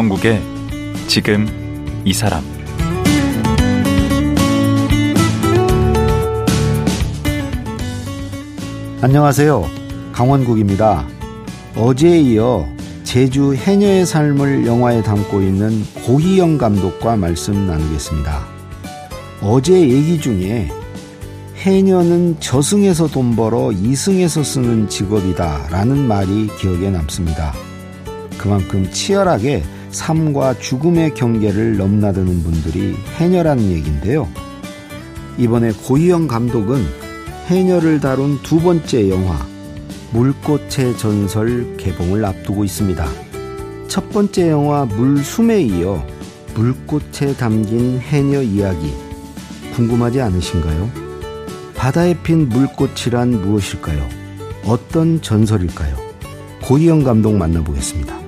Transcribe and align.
강원국의 0.00 0.40
지금 1.08 1.46
이 2.06 2.14
사람 2.14 2.42
안녕하세요. 9.02 9.68
강원국입니다. 10.12 11.06
어제에 11.76 12.18
이어 12.18 12.66
제주 13.04 13.54
해녀의 13.54 14.06
삶을 14.06 14.66
영화에 14.66 15.02
담고 15.02 15.42
있는 15.42 15.84
고희영 16.06 16.56
감독과 16.56 17.16
말씀 17.16 17.66
나누겠습니다. 17.66 18.46
어제 19.42 19.78
얘기 19.78 20.18
중에 20.18 20.70
해녀는 21.56 22.40
저승에서 22.40 23.08
돈 23.08 23.36
벌어 23.36 23.70
이승에서 23.70 24.42
쓰는 24.42 24.88
직업이다 24.88 25.68
라는 25.68 26.08
말이 26.08 26.48
기억에 26.58 26.88
남습니다. 26.88 27.52
그만큼 28.38 28.90
치열하게 28.90 29.62
삶과 29.90 30.58
죽음의 30.58 31.14
경계를 31.14 31.76
넘나드는 31.76 32.42
분들이 32.42 32.96
해녀라는 33.16 33.70
얘기인데요. 33.70 34.28
이번에 35.38 35.72
고희영 35.72 36.28
감독은 36.28 36.84
해녀를 37.46 38.00
다룬 38.00 38.38
두 38.42 38.60
번째 38.60 39.10
영화 39.10 39.38
물꽃의 40.12 40.96
전설 40.98 41.76
개봉을 41.76 42.24
앞두고 42.24 42.64
있습니다. 42.64 43.06
첫 43.88 44.10
번째 44.10 44.50
영화 44.50 44.84
물숨에 44.84 45.62
이어 45.62 46.04
물꽃에 46.54 47.34
담긴 47.36 47.98
해녀 47.98 48.42
이야기 48.42 48.92
궁금하지 49.74 50.20
않으신가요? 50.20 50.90
바다에 51.74 52.14
핀 52.22 52.48
물꽃이란 52.48 53.40
무엇일까요? 53.40 54.06
어떤 54.66 55.22
전설일까요? 55.22 55.96
고희영 56.62 57.02
감독 57.02 57.34
만나보겠습니다. 57.34 58.19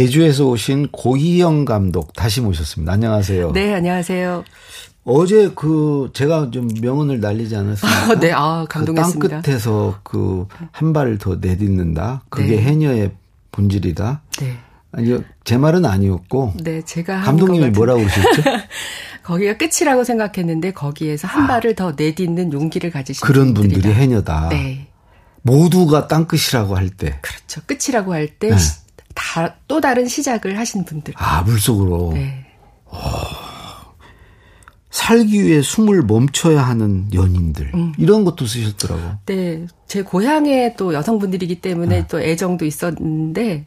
제주에서 0.00 0.44
오신 0.48 0.88
고희영 0.92 1.64
감독 1.64 2.12
다시 2.12 2.42
모셨습니다. 2.42 2.92
안녕하세요. 2.92 3.52
네, 3.52 3.72
안녕하세요. 3.72 4.44
어제 5.04 5.50
그 5.54 6.10
제가 6.12 6.50
좀 6.50 6.68
명언을 6.82 7.20
날리지 7.20 7.56
않았습니까? 7.56 8.12
아, 8.12 8.20
네, 8.20 8.30
아, 8.30 8.66
감동했습니다. 8.68 9.20
그 9.22 9.28
땅 9.30 9.40
끝에서 9.42 9.98
그 10.02 10.46
한 10.72 10.92
발을 10.92 11.16
더 11.16 11.36
내딛는다. 11.36 12.24
그게 12.28 12.56
네. 12.56 12.62
해녀의 12.62 13.12
본질이다. 13.52 14.20
네. 14.40 14.58
아니요, 14.92 15.24
제 15.44 15.56
말은 15.56 15.86
아니었고. 15.86 16.52
네, 16.62 16.82
제가 16.82 17.22
감독님이 17.22 17.70
뭐라고 17.70 18.00
그러셨죠? 18.00 18.42
거기가 19.24 19.56
끝이라고 19.56 20.04
생각했는데 20.04 20.72
거기에서 20.74 21.26
한 21.26 21.44
아, 21.44 21.46
발을 21.46 21.74
더 21.74 21.94
내딛는 21.96 22.52
용기를 22.52 22.90
가지신 22.90 23.24
그런 23.26 23.54
분들이 23.54 23.80
분들이다. 23.80 23.98
해녀다. 23.98 24.48
네. 24.50 24.88
모두가 25.40 26.06
땅 26.06 26.26
끝이라고 26.26 26.76
할 26.76 26.90
때. 26.90 27.18
그렇죠. 27.22 27.62
끝이라고 27.66 28.12
할때 28.12 28.50
네. 28.50 28.56
다, 29.16 29.56
또 29.66 29.80
다른 29.80 30.06
시작을 30.06 30.56
하신 30.58 30.84
분들. 30.84 31.14
아, 31.16 31.42
물속으로. 31.42 32.12
네. 32.14 32.46
오. 32.86 32.96
살기 34.90 35.44
위해 35.44 35.60
숨을 35.60 36.02
멈춰야 36.02 36.62
하는 36.62 37.12
연인들 37.12 37.70
음. 37.74 37.92
이런 37.98 38.24
것도 38.24 38.46
쓰셨더라고. 38.46 39.02
네, 39.26 39.66
제 39.86 40.02
고향에 40.02 40.74
또 40.76 40.94
여성분들이기 40.94 41.60
때문에 41.60 41.96
네. 42.02 42.06
또 42.08 42.18
애정도 42.20 42.64
있었는데 42.64 43.66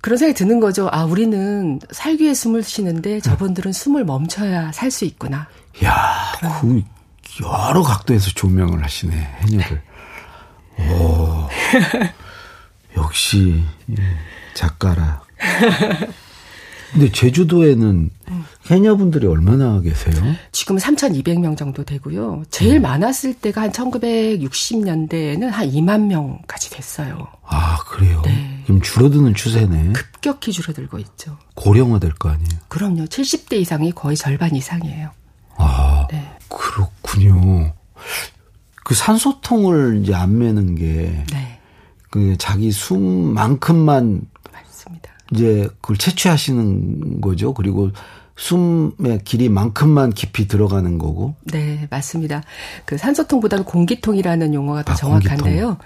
그런 0.00 0.16
생각이 0.16 0.38
드는 0.38 0.58
거죠. 0.60 0.88
아, 0.90 1.04
우리는 1.04 1.78
살기 1.90 2.24
위해 2.24 2.34
숨을 2.34 2.62
쉬는데 2.62 3.20
저분들은 3.20 3.72
네. 3.72 3.78
숨을 3.78 4.04
멈춰야 4.04 4.72
살 4.72 4.90
수 4.90 5.04
있구나. 5.04 5.48
야, 5.84 6.32
그 6.60 6.82
여러 7.42 7.82
각도에서 7.82 8.30
조명을 8.30 8.82
하시네 8.82 9.14
해녀를. 9.42 9.82
오, 10.78 11.46
역시 12.96 13.62
예, 13.90 14.02
작가라. 14.58 15.22
근데 16.92 17.12
제주도에는 17.12 18.10
해녀분들이 18.70 19.26
얼마나 19.26 19.80
계세요? 19.80 20.14
지금 20.52 20.76
3,200명 20.78 21.56
정도 21.56 21.84
되고요. 21.84 22.42
제일 22.50 22.76
음. 22.76 22.82
많았을 22.82 23.34
때가 23.34 23.60
한 23.62 23.70
1960년대에는 23.72 25.48
한 25.48 25.70
2만 25.70 26.06
명까지 26.06 26.70
됐어요. 26.70 27.28
아, 27.44 27.78
그래요? 27.86 28.20
네. 28.24 28.62
지금 28.66 28.80
줄어드는 28.80 29.34
추세네. 29.34 29.92
급격히 29.92 30.50
줄어들고 30.52 30.98
있죠. 30.98 31.36
고령화 31.54 31.98
될 32.00 32.12
거 32.14 32.30
아니에요? 32.30 32.48
그럼요. 32.68 33.04
70대 33.04 33.54
이상이 33.60 33.92
거의 33.92 34.16
절반 34.16 34.54
이상이에요. 34.56 35.10
아, 35.56 36.06
네. 36.10 36.36
그렇군요. 36.48 37.74
그 38.84 38.94
산소통을 38.94 40.00
이제 40.02 40.14
안 40.14 40.38
매는 40.38 40.74
게. 40.74 41.24
네. 41.32 41.60
그 42.10 42.36
자기 42.38 42.72
숨만큼만 42.72 44.22
이제 45.32 45.68
그걸 45.80 45.96
채취하시는 45.96 47.20
거죠. 47.20 47.54
그리고 47.54 47.90
숨의 48.36 49.20
길이만큼만 49.24 50.12
깊이 50.12 50.46
들어가는 50.46 50.98
거고. 50.98 51.34
네, 51.44 51.86
맞습니다. 51.90 52.42
그 52.84 52.96
산소통보다는 52.96 53.64
공기통이라는 53.64 54.54
용어가 54.54 54.84
더 54.84 54.92
아, 54.92 54.96
정확한데요. 54.96 55.66
공기통. 55.66 55.76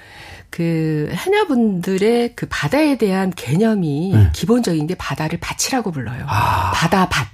그 0.50 1.10
해녀분들의 1.14 2.36
그 2.36 2.46
바다에 2.50 2.98
대한 2.98 3.30
개념이 3.30 4.12
네. 4.14 4.30
기본적인 4.34 4.86
게 4.86 4.94
바다를 4.94 5.40
밭이라고 5.40 5.90
불러요. 5.90 6.26
아. 6.28 6.72
바다 6.74 7.08
밭. 7.08 7.26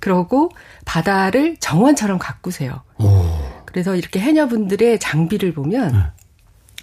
그러고 0.00 0.50
바다를 0.84 1.56
정원처럼 1.58 2.18
가꾸세요. 2.18 2.82
오. 2.98 3.24
그래서 3.64 3.96
이렇게 3.96 4.20
해녀분들의 4.20 4.98
장비를 4.98 5.54
보면 5.54 5.92
네. 5.92 5.98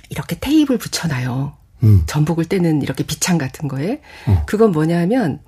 이렇게 0.10 0.38
테이블 0.40 0.80
붙여놔요. 0.80 1.54
음. 1.84 2.04
전복을 2.06 2.46
떼는 2.46 2.82
이렇게 2.82 3.04
비창 3.04 3.38
같은 3.38 3.68
거에 3.68 4.02
어. 4.26 4.44
그건 4.46 4.72
뭐냐면 4.72 5.40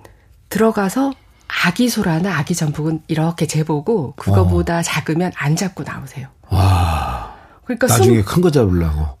들어가서 0.48 1.12
아기 1.48 1.88
소라나 1.88 2.36
아기 2.38 2.54
전복은 2.54 3.02
이렇게 3.08 3.46
재보고 3.46 4.14
그거보다 4.16 4.78
어. 4.78 4.82
작으면 4.82 5.32
안 5.34 5.56
잡고 5.56 5.84
나오세요. 5.84 6.28
와. 6.48 7.34
그러니까 7.64 7.86
나중에 7.86 8.22
큰거 8.22 8.50
잡으려고. 8.50 9.18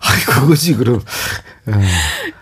아이 0.00 0.20
그거지 0.26 0.74
그럼. 0.74 1.00
예. 1.68 1.72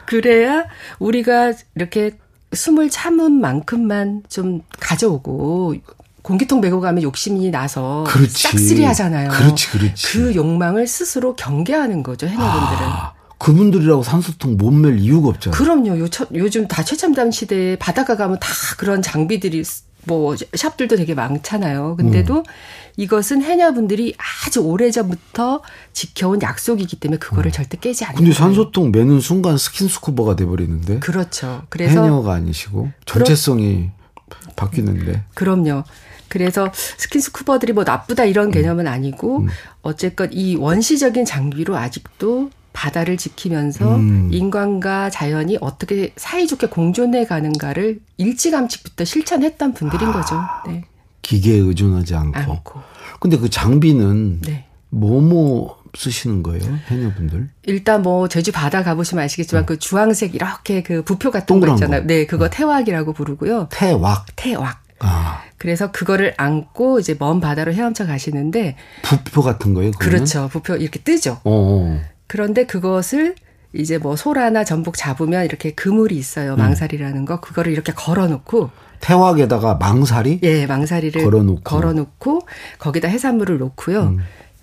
그래야 0.06 0.64
우리가 0.98 1.52
이렇게 1.74 2.18
숨을 2.52 2.90
참은 2.90 3.32
만큼만 3.40 4.24
좀 4.28 4.62
가져오고 4.78 5.76
공기통 6.30 6.60
메고 6.60 6.80
가면 6.80 7.02
욕심이 7.02 7.50
나서 7.50 8.04
그렇지. 8.06 8.42
싹쓸이 8.42 8.84
하잖아요. 8.84 9.30
그렇지, 9.30 9.70
그렇지. 9.70 10.06
그 10.06 10.34
욕망을 10.36 10.86
스스로 10.86 11.34
경계하는 11.34 12.04
거죠, 12.04 12.28
해녀분들은. 12.28 12.82
아, 12.82 13.12
그분들이라고 13.38 14.04
산소통 14.04 14.56
못맬 14.56 15.00
이유가 15.00 15.30
없잖아요. 15.30 15.58
그럼요. 15.58 15.98
요, 15.98 16.06
요즘 16.34 16.68
다 16.68 16.84
최첨단 16.84 17.32
시대에 17.32 17.76
바닷가 17.76 18.16
가면 18.16 18.38
다 18.38 18.48
그런 18.78 19.02
장비들이 19.02 19.64
뭐 20.04 20.36
샵들도 20.54 20.96
되게 20.96 21.14
많잖아요. 21.14 21.96
근데도 21.96 22.36
음. 22.36 22.42
이것은 22.96 23.42
해녀분들이 23.42 24.14
아주 24.46 24.60
오래전부터 24.60 25.62
지켜온 25.92 26.42
약속이기 26.42 27.00
때문에 27.00 27.18
그거를 27.18 27.50
음. 27.50 27.52
절대 27.52 27.76
깨지 27.76 28.04
않는 28.04 28.16
근데 28.16 28.32
산소통 28.32 28.92
매는 28.92 29.18
순간 29.20 29.58
스킨스쿠버가 29.58 30.36
돼 30.36 30.46
버리는데. 30.46 31.00
그렇죠. 31.00 31.62
그래서 31.70 32.02
해녀가 32.02 32.34
아니시고 32.34 32.92
전체성이 33.04 33.90
그러, 34.28 34.52
바뀌는데. 34.54 35.24
그럼요. 35.34 35.82
그래서 36.30 36.70
스킨스쿠버들이 36.74 37.74
뭐 37.74 37.84
나쁘다 37.84 38.24
이런 38.24 38.46
음. 38.46 38.50
개념은 38.52 38.86
아니고 38.86 39.40
음. 39.40 39.48
어쨌건 39.82 40.32
이 40.32 40.56
원시적인 40.56 41.26
장비로 41.26 41.76
아직도 41.76 42.50
바다를 42.72 43.16
지키면서 43.16 43.96
음. 43.96 44.30
인간과 44.32 45.10
자연이 45.10 45.58
어떻게 45.60 46.12
사이좋게 46.16 46.68
공존해 46.68 47.26
가는가를 47.26 48.00
일찌감치부터 48.16 49.04
실천했던 49.04 49.74
분들인 49.74 50.08
아, 50.08 50.12
거죠. 50.12 50.36
네. 50.66 50.84
기계에 51.20 51.56
의존하지 51.58 52.14
않고. 52.14 52.38
않고. 52.38 52.80
근데 53.18 53.36
그 53.36 53.50
장비는 53.50 54.40
네. 54.42 54.66
뭐뭐 54.90 55.80
쓰시는 55.94 56.42
거예요, 56.44 56.62
해녀분들? 56.86 57.50
일단 57.66 58.02
뭐 58.02 58.28
제주 58.28 58.52
바다 58.52 58.84
가보시면 58.84 59.24
아시겠지만 59.24 59.62
네. 59.62 59.66
그 59.66 59.78
주황색 59.78 60.34
이렇게 60.36 60.82
그 60.82 61.02
부표 61.02 61.30
같은 61.32 61.58
거 61.58 61.68
있잖아요. 61.74 62.02
거. 62.02 62.06
네, 62.06 62.26
그거 62.26 62.48
네. 62.48 62.56
태왁이라고 62.56 63.12
부르고요. 63.12 63.68
태왁. 63.70 64.26
태왁. 64.36 64.80
아. 65.00 65.42
그래서 65.58 65.90
그거를 65.90 66.34
안고 66.36 67.00
이제 67.00 67.16
먼 67.18 67.40
바다로 67.40 67.72
헤엄쳐 67.72 68.06
가시는데 68.06 68.76
부표 69.02 69.42
같은 69.42 69.74
거예요? 69.74 69.90
그러면? 69.98 70.18
그렇죠. 70.18 70.48
부표 70.48 70.76
이렇게 70.76 71.00
뜨죠. 71.00 71.40
어어. 71.44 71.98
그런데 72.26 72.64
그것을 72.64 73.34
이제 73.72 73.98
뭐 73.98 74.16
소라나 74.16 74.64
전복 74.64 74.96
잡으면 74.96 75.44
이렇게 75.44 75.72
그물이 75.72 76.16
있어요. 76.16 76.54
음. 76.54 76.58
망사리라는 76.58 77.24
거. 77.24 77.40
그거를 77.40 77.72
이렇게 77.72 77.92
걸어 77.92 78.26
놓고 78.26 78.70
태왁에다가 79.00 79.74
망사리? 79.74 80.40
예, 80.42 80.66
망사리를 80.66 81.22
걸어놓고, 81.22 81.62
걸어놓고 81.62 82.46
거기다 82.78 83.08
해산물을 83.08 83.58
놓고요. 83.58 84.02
음. 84.02 84.18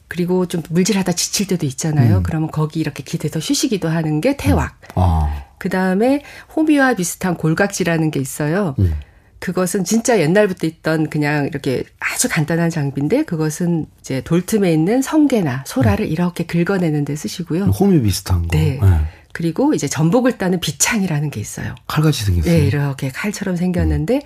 그리고 0.08 0.46
좀 0.46 0.62
물질하다 0.70 1.12
지칠 1.14 1.48
때도 1.48 1.66
있잖아요. 1.66 2.18
음. 2.18 2.24
그러면 2.24 2.50
거기 2.52 2.80
이렇게 2.80 3.04
기대서 3.04 3.40
쉬시기도 3.40 3.90
하는 3.90 4.22
게 4.22 4.38
태왁. 4.38 4.78
음. 4.82 4.88
아. 4.96 5.44
그 5.58 5.70
다음에 5.70 6.22
호미와 6.56 6.94
비슷한 6.96 7.36
골각지라는 7.36 8.12
게 8.12 8.20
있어요. 8.20 8.76
음. 8.80 8.96
그것은 9.40 9.84
진짜 9.84 10.20
옛날부터 10.20 10.66
있던 10.68 11.10
그냥 11.10 11.46
이렇게 11.48 11.84
아주 12.00 12.28
간단한 12.30 12.70
장비인데 12.70 13.24
그것은 13.24 13.86
이제 14.00 14.22
돌틈에 14.22 14.72
있는 14.72 15.02
성게나 15.02 15.64
소라를 15.68 16.06
음. 16.06 16.12
이렇게 16.12 16.46
긁어내는 16.46 17.06
데 17.06 17.16
쓰시고요. 17.16 17.66
호미 17.66 18.02
비슷한 18.02 18.42
거. 18.42 18.48
네. 18.52 18.80
네. 18.82 18.90
그리고 19.34 19.76
이제 19.76 19.88
전복을 19.88 20.40
따는 20.40 20.60
비창이라는 20.60 21.30
게 21.30 21.40
있어요. 21.40 21.76
칼같이 21.86 22.26
생겼어요. 22.26 22.52
네, 22.52 22.66
이렇게 22.66 23.10
칼처럼 23.10 23.56
생겼는데 23.56 24.16
음. 24.16 24.22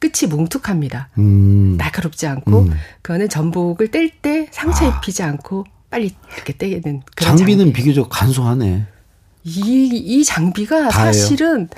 끝이 0.00 0.28
뭉툭합니다. 0.28 1.08
음. 1.18 1.76
날카롭지 1.78 2.26
않고 2.26 2.62
음. 2.62 2.74
그거는 3.02 3.28
전복을 3.28 3.88
뗄 3.88 4.10
때 4.10 4.48
상처 4.50 4.90
아. 4.90 4.96
입히지 4.98 5.22
않고 5.22 5.64
빨리 5.90 6.10
이렇게 6.34 6.52
떼는 6.56 7.02
그런 7.14 7.36
장비는 7.36 7.66
장비. 7.66 7.72
비교적 7.80 8.08
간소하네. 8.10 8.86
이, 9.44 9.86
이 9.94 10.24
장비가 10.24 10.88
다예요. 10.88 11.12
사실은 11.12 11.68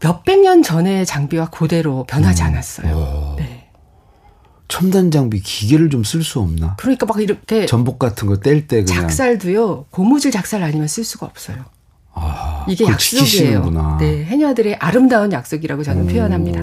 몇백 0.00 0.40
년 0.40 0.62
전의 0.62 1.06
장비와 1.06 1.50
그대로 1.50 2.04
변하지 2.04 2.42
음. 2.42 2.46
않았어요. 2.48 3.34
네. 3.38 3.68
첨단 4.68 5.10
장비 5.10 5.40
기계를 5.40 5.90
좀 5.90 6.02
쓸 6.02 6.22
수 6.22 6.40
없나? 6.40 6.74
그러니까 6.78 7.06
막 7.06 7.20
이렇게 7.20 7.66
전복 7.66 7.98
같은 7.98 8.26
거 8.26 8.36
뗄 8.40 8.66
때 8.66 8.82
그냥 8.82 9.02
작살도요 9.02 9.86
고무줄 9.90 10.30
작살 10.30 10.62
아니면 10.62 10.88
쓸 10.88 11.04
수가 11.04 11.26
없어요. 11.26 11.64
아, 12.14 12.64
이게 12.68 12.84
약속이에요. 12.84 13.24
지키시는구나. 13.24 13.98
네, 14.00 14.24
해녀들의 14.24 14.76
아름다운 14.76 15.32
약속이라고 15.32 15.82
저는 15.82 16.04
오. 16.04 16.06
표현합니다. 16.06 16.60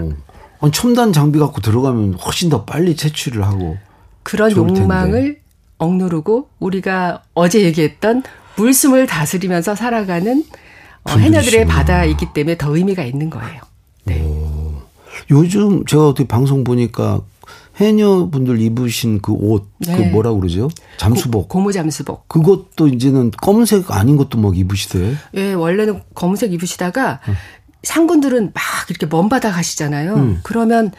아니, 0.62 0.72
첨단 0.72 1.12
장비 1.14 1.40
갖고 1.40 1.62
들어가면 1.62 2.16
훨씬 2.16 2.50
더 2.50 2.66
빨리 2.66 2.96
채취를 2.96 3.44
하고 3.46 3.78
그런 4.24 4.56
욕망을 4.56 5.40
억누르고 5.78 6.50
우리가 6.60 7.24
어제 7.34 7.62
얘기했던 7.64 8.24
물숨을 8.56 9.08
다스리면서 9.08 9.76
살아가는 9.76 10.44
어, 11.04 11.12
해녀들의 11.12 11.66
바다이기 11.66 12.34
때문에 12.34 12.58
더 12.58 12.76
의미가 12.76 13.04
있는 13.04 13.30
거예요. 13.30 13.62
네. 14.06 14.22
오. 14.22 14.74
요즘 15.30 15.86
제가 15.86 16.10
어떻게 16.10 16.28
방송 16.28 16.64
보니까 16.64 17.22
해녀분들 17.78 18.60
입으신 18.62 19.22
그 19.22 19.32
옷, 19.32 19.68
그 19.84 19.90
네. 19.90 19.98
그 19.98 20.02
뭐라 20.04 20.34
그러죠? 20.34 20.70
잠수복. 20.98 21.50
고, 21.50 21.60
무 21.60 21.72
잠수복. 21.72 22.28
그것도 22.28 22.88
이제는 22.88 23.32
검은색 23.32 23.92
아닌 23.92 24.18
것도 24.18 24.38
막 24.38 24.58
입으시대요? 24.58 25.16
예, 25.36 25.54
원래는 25.54 26.02
검은색 26.14 26.54
입으시다가 26.54 27.22
어. 27.28 27.34
상군들은 27.84 28.52
막 28.54 28.64
이렇게 28.90 29.08
먼 29.08 29.30
바다 29.30 29.52
가시잖아요. 29.52 30.16
음. 30.16 30.40
그러면 30.44 30.92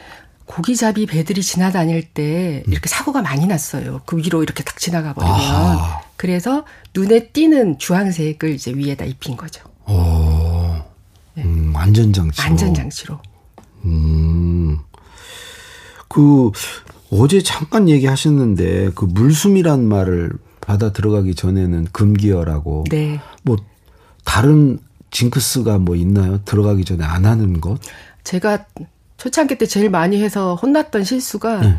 고기잡이 0.46 1.06
배들이 1.06 1.42
지나다닐 1.42 2.02
때 2.02 2.64
음. 2.66 2.72
이렇게 2.72 2.88
사고가 2.88 3.22
많이 3.22 3.46
났어요. 3.46 4.00
그 4.04 4.16
위로 4.16 4.42
이렇게 4.42 4.64
탁 4.64 4.78
지나가 4.78 5.12
버리면. 5.12 5.36
아. 5.38 6.00
그래서 6.16 6.64
눈에 6.94 7.28
띄는 7.28 7.78
주황색을 7.78 8.50
이제 8.50 8.72
위에다 8.74 9.04
입힌 9.04 9.36
거죠. 9.36 9.62
오. 9.86 10.74
네. 11.34 11.44
음, 11.44 11.72
안전장치로. 11.74 12.46
안전장치로. 12.46 13.18
음. 13.84 14.78
그 16.08 16.50
어제 17.10 17.42
잠깐 17.42 17.88
얘기하셨는데 17.88 18.90
그 18.94 19.04
물숨이란 19.06 19.84
말을 19.84 20.32
받아 20.60 20.92
들어가기 20.92 21.34
전에는 21.34 21.86
금기어라고. 21.92 22.84
네. 22.90 23.20
뭐 23.42 23.56
다른 24.24 24.78
징크스가 25.10 25.78
뭐 25.78 25.96
있나요? 25.96 26.42
들어가기 26.44 26.84
전에 26.84 27.04
안 27.04 27.24
하는 27.26 27.60
것? 27.60 27.78
제가 28.24 28.66
초창기 29.16 29.58
때 29.58 29.66
제일 29.66 29.90
많이 29.90 30.22
해서 30.22 30.54
혼났던 30.54 31.04
실수가 31.04 31.60
네. 31.60 31.76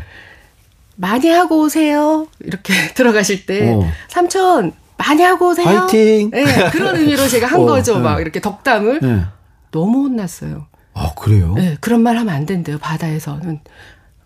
많이 0.96 1.28
하고 1.28 1.62
오세요. 1.62 2.26
이렇게 2.40 2.72
들어가실 2.94 3.46
때 3.46 3.72
어. 3.72 3.82
삼촌 4.08 4.72
많이 4.96 5.22
하고 5.22 5.50
오세요. 5.50 5.64
파이팅. 5.64 6.30
네, 6.30 6.70
그런 6.70 6.96
의미로 6.96 7.26
제가 7.28 7.46
한 7.46 7.60
어, 7.60 7.64
거죠. 7.66 7.96
네. 7.96 8.00
막 8.02 8.20
이렇게 8.20 8.40
덕담을 8.40 9.00
네. 9.00 9.24
너무 9.70 10.04
혼났어요. 10.04 10.66
아 10.94 11.10
그래요? 11.16 11.54
네, 11.56 11.76
그런 11.80 12.02
말 12.02 12.16
하면 12.16 12.34
안 12.34 12.46
된대요. 12.46 12.78
바다에서는 12.78 13.60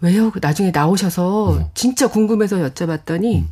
왜요? 0.01 0.31
나중에 0.41 0.71
나오셔서 0.71 1.45
어. 1.51 1.71
진짜 1.75 2.07
궁금해서 2.09 2.57
여쭤봤더니 2.57 3.39
음. 3.39 3.49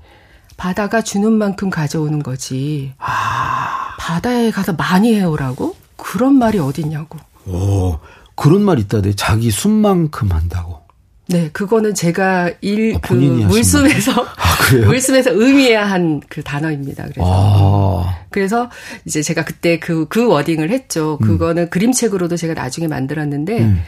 바다가 0.57 1.03
주는 1.03 1.33
만큼 1.33 1.71
가져오는 1.71 2.23
거지. 2.23 2.93
아. 2.99 3.95
바다에 3.99 4.51
가서 4.51 4.73
많이 4.75 5.15
해오라고? 5.15 5.75
그런 5.97 6.35
말이 6.35 6.59
어딨냐고. 6.59 7.19
오, 7.47 7.99
그런 8.35 8.63
말 8.63 8.79
있다대. 8.79 9.15
자기 9.15 9.51
숨만큼 9.51 10.31
한다고. 10.31 10.83
네, 11.29 11.51
그거는 11.51 11.95
제가 11.95 12.53
일, 12.61 12.95
아, 12.95 13.01
그, 13.01 13.15
물숨에서, 13.15 14.13
아, 14.83 14.87
물숨에서 14.87 15.31
의미해야 15.33 15.85
한 15.85 16.21
그 16.29 16.43
단어입니다. 16.43 17.05
그래서. 17.05 17.23
아. 17.25 18.19
그래서 18.31 18.71
이제 19.05 19.23
제가 19.23 19.45
그때 19.45 19.79
그, 19.79 20.07
그 20.09 20.27
워딩을 20.27 20.71
했죠. 20.71 21.19
음. 21.23 21.27
그거는 21.27 21.63
음. 21.65 21.71
그림책으로도 21.71 22.37
제가 22.37 22.55
나중에 22.55 22.89
만들었는데, 22.89 23.59
음. 23.61 23.83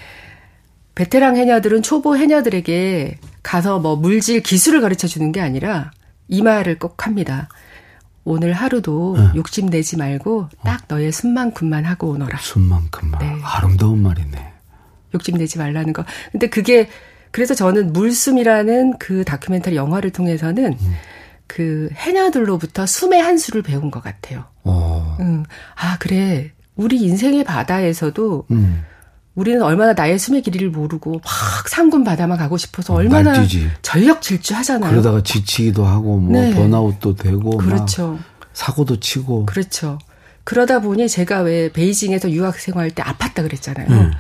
베테랑 0.95 1.37
해녀들은 1.37 1.83
초보 1.83 2.17
해녀들에게 2.17 3.19
가서 3.43 3.79
뭐 3.79 3.95
물질 3.97 4.41
기술을 4.43 4.81
가르쳐 4.81 5.07
주는 5.07 5.31
게 5.31 5.41
아니라 5.41 5.93
이 6.27 6.43
말을 6.43 6.79
꼭 6.79 7.07
합니다. 7.07 7.49
오늘 8.25 8.53
하루도 8.53 9.17
네. 9.17 9.29
욕심 9.37 9.71
내지 9.71 9.97
말고 9.97 10.49
딱 10.65 10.83
너의 10.89 11.13
숨만큼만 11.13 11.85
하고 11.85 12.09
오너라. 12.11 12.39
숨만큼만. 12.39 13.21
네. 13.21 13.39
아름다운 13.43 14.03
말이네. 14.03 14.53
욕심 15.15 15.39
내지 15.39 15.57
말라는 15.57 15.93
거. 15.93 16.05
근데 16.33 16.49
그게 16.49 16.89
그래서 17.31 17.55
저는 17.55 17.93
물숨이라는 17.93 18.99
그 18.99 19.25
다큐멘터리 19.25 19.77
영화를 19.77 20.11
통해서는 20.11 20.77
음. 20.81 20.95
그 21.47 21.89
해녀들로부터 21.95 22.87
숨의 22.87 23.21
한 23.21 23.39
수를 23.39 23.63
배운 23.63 23.91
것 23.91 24.03
같아요. 24.03 24.45
어. 24.65 25.17
음. 25.21 25.45
아 25.75 25.97
그래 25.99 26.53
우리 26.77 26.97
인생의 27.01 27.45
바다에서도 27.45 28.47
음. 28.51 28.85
우리는 29.35 29.63
얼마나 29.63 29.93
나의 29.93 30.19
숨의 30.19 30.43
길이를 30.43 30.71
모르고 30.71 31.21
막 31.25 31.69
상군 31.69 32.03
바다만 32.03 32.39
가고 32.39 32.57
싶어서 32.57 32.95
얼마나 32.95 33.33
날뛰지. 33.33 33.71
전력 33.83 34.21
질주하잖아요. 34.21 34.91
그러다가 34.91 35.23
지치기도 35.23 35.87
하고 35.87 36.19
뭐 36.19 36.41
네. 36.41 36.53
번아웃도 36.55 37.15
되고 37.15 37.57
그렇죠. 37.57 38.19
사고도 38.53 38.99
치고 38.99 39.47
그렇죠. 39.47 39.99
그러다 40.43 40.81
보니 40.81 41.09
제가 41.09 41.41
왜 41.43 41.71
베이징에서 41.71 42.33
유학 42.33 42.59
생활할 42.59 42.91
때 42.91 43.03
아팠다 43.03 43.43
그랬잖아요. 43.43 43.87
음. 43.89 44.11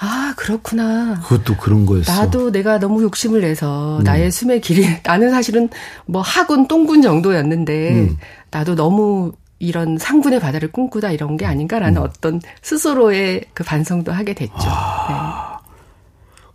아, 0.00 0.32
그렇구나. 0.36 1.20
그것도 1.20 1.56
그런 1.56 1.84
거였어. 1.84 2.12
나도 2.12 2.52
내가 2.52 2.78
너무 2.78 3.02
욕심을 3.02 3.40
내서 3.40 3.98
음. 3.98 4.04
나의 4.04 4.30
숨의 4.30 4.60
길이, 4.60 4.86
나는 5.04 5.30
사실은 5.30 5.68
뭐 6.06 6.22
하군, 6.22 6.68
똥군 6.68 7.02
정도였는데, 7.02 7.90
음. 7.94 8.16
나도 8.50 8.76
너무 8.76 9.32
이런 9.58 9.98
상군의 9.98 10.38
바다를 10.38 10.70
꿈꾸다 10.70 11.10
이런 11.10 11.36
게 11.36 11.46
아닌가라는 11.46 12.00
음. 12.00 12.06
어떤 12.06 12.40
스스로의 12.62 13.46
그 13.54 13.64
반성도 13.64 14.12
하게 14.12 14.34
됐죠. 14.34 14.52
아. 14.56 15.58
네. 15.62 15.68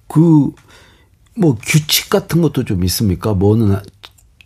그, 0.07 0.51
뭐 1.35 1.57
규칙 1.61 2.09
같은 2.09 2.41
것도 2.41 2.63
좀 2.63 2.83
있습니까? 2.83 3.33
뭐는 3.33 3.77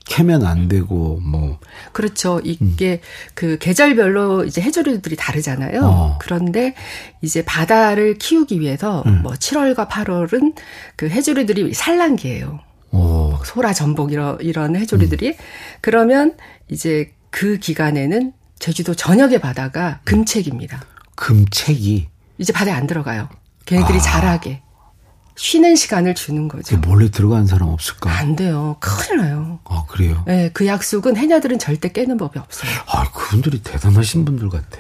캐면 0.08 0.46
안 0.46 0.68
되고 0.68 1.20
뭐 1.22 1.60
그렇죠. 1.92 2.40
이게 2.44 2.94
음. 2.94 3.00
그 3.34 3.58
계절별로 3.60 4.46
이제 4.46 4.62
해조류들이 4.62 5.16
다르잖아요. 5.16 5.82
어. 5.84 6.18
그런데 6.20 6.74
이제 7.22 7.44
바다를 7.44 8.18
키우기 8.18 8.60
위해서 8.60 9.04
음. 9.06 9.22
뭐 9.22 9.34
7월과 9.34 9.90
8월은 9.90 10.56
그 10.96 11.10
해조류들이 11.10 11.74
산란기예요. 11.74 12.60
오. 12.92 13.38
소라 13.46 13.74
전복 13.74 14.12
이런 14.12 14.38
이런 14.42 14.76
해조류들이 14.76 15.30
음. 15.30 15.34
그러면 15.82 16.38
이제 16.70 17.12
그 17.30 17.58
기간에는 17.58 18.34
제주도 18.60 18.96
전역의 18.96 19.40
바다가 19.40 20.00
금책입니다. 20.06 20.82
금책이 21.16 22.08
이제 22.38 22.54
바다에 22.54 22.74
안 22.74 22.88
들어가요. 22.88 23.30
걔네들이 23.66 23.98
아. 23.98 24.02
자라게. 24.02 24.62
쉬는 25.38 25.76
시간을 25.76 26.16
주는 26.16 26.48
거죠. 26.48 26.78
몰래 26.80 27.10
들어가는 27.10 27.46
사람 27.46 27.70
없을까? 27.70 28.12
안 28.12 28.36
돼요. 28.36 28.76
큰일 28.80 29.22
나요. 29.22 29.60
아, 29.66 29.86
그래요? 29.88 30.24
네, 30.26 30.50
그 30.52 30.66
약속은 30.66 31.16
해녀들은 31.16 31.60
절대 31.60 31.92
깨는 31.92 32.18
법이 32.18 32.40
없어요. 32.40 32.72
아, 32.88 33.10
그분들이 33.12 33.62
대단하신 33.62 34.26
분들 34.26 34.50
같아. 34.50 34.80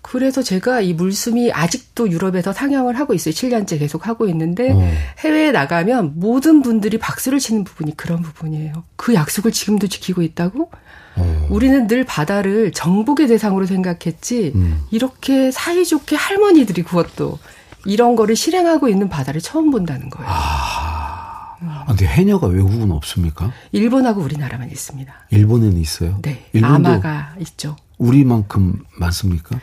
그래서 0.00 0.42
제가 0.42 0.80
이 0.80 0.94
물숨이 0.94 1.52
아직도 1.52 2.10
유럽에서 2.10 2.54
상영을 2.54 2.98
하고 2.98 3.12
있어요. 3.12 3.34
7년째 3.34 3.78
계속 3.78 4.08
하고 4.08 4.26
있는데 4.28 4.72
어. 4.72 4.80
해외에 5.18 5.52
나가면 5.52 6.12
모든 6.16 6.62
분들이 6.62 6.98
박수를 6.98 7.38
치는 7.38 7.64
부분이 7.64 7.94
그런 7.98 8.22
부분이에요. 8.22 8.84
그 8.96 9.12
약속을 9.12 9.52
지금도 9.52 9.88
지키고 9.88 10.22
있다고? 10.22 10.70
어. 11.16 11.46
우리는 11.50 11.86
늘 11.86 12.04
바다를 12.04 12.72
정복의 12.72 13.26
대상으로 13.28 13.66
생각했지 13.66 14.52
음. 14.54 14.80
이렇게 14.90 15.50
사이좋게 15.50 16.16
할머니들이 16.16 16.82
그것도 16.84 17.38
이런 17.84 18.16
거를 18.16 18.36
실행하고 18.36 18.88
있는 18.88 19.08
바다를 19.08 19.40
처음 19.40 19.70
본다는 19.70 20.10
거예요. 20.10 20.30
아, 20.30 21.56
아 21.60 21.84
근데 21.86 22.06
해녀가 22.06 22.46
외국은 22.46 22.90
없습니까? 22.92 23.52
일본하고 23.72 24.20
우리나라만 24.20 24.70
있습니다. 24.70 25.12
일본에는 25.30 25.78
있어요? 25.78 26.18
네. 26.22 26.44
아마가 26.62 27.34
있죠. 27.40 27.76
우리만큼 27.98 28.84
많습니까? 28.98 29.58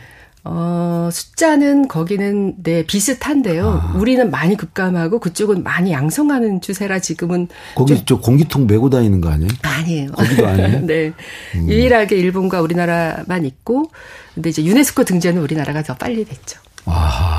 어, 0.48 1.08
숫자는 1.12 1.88
거기는 1.88 2.54
네 2.62 2.86
비슷한데요. 2.86 3.68
아. 3.68 3.96
우리는 3.96 4.30
많이 4.30 4.56
급감하고 4.56 5.18
그쪽은 5.18 5.64
많이 5.64 5.90
양성하는 5.90 6.60
추세라 6.60 7.00
지금은 7.00 7.48
거기 7.74 8.04
저 8.06 8.20
공기통 8.20 8.68
메고 8.68 8.88
다니는 8.88 9.20
거 9.20 9.28
아니에요? 9.28 9.50
아니에요. 9.62 10.12
거기도 10.12 10.46
아니에요? 10.46 10.80
네. 10.86 11.12
음. 11.56 11.68
유일하게 11.68 12.16
일본과 12.16 12.60
우리나라만 12.60 13.44
있고 13.44 13.90
근데 14.34 14.50
이제 14.50 14.64
유네스코 14.64 15.02
등재는 15.02 15.42
우리나라가 15.42 15.82
더 15.82 15.94
빨리 15.94 16.24
됐죠. 16.24 16.60
아. 16.84 17.35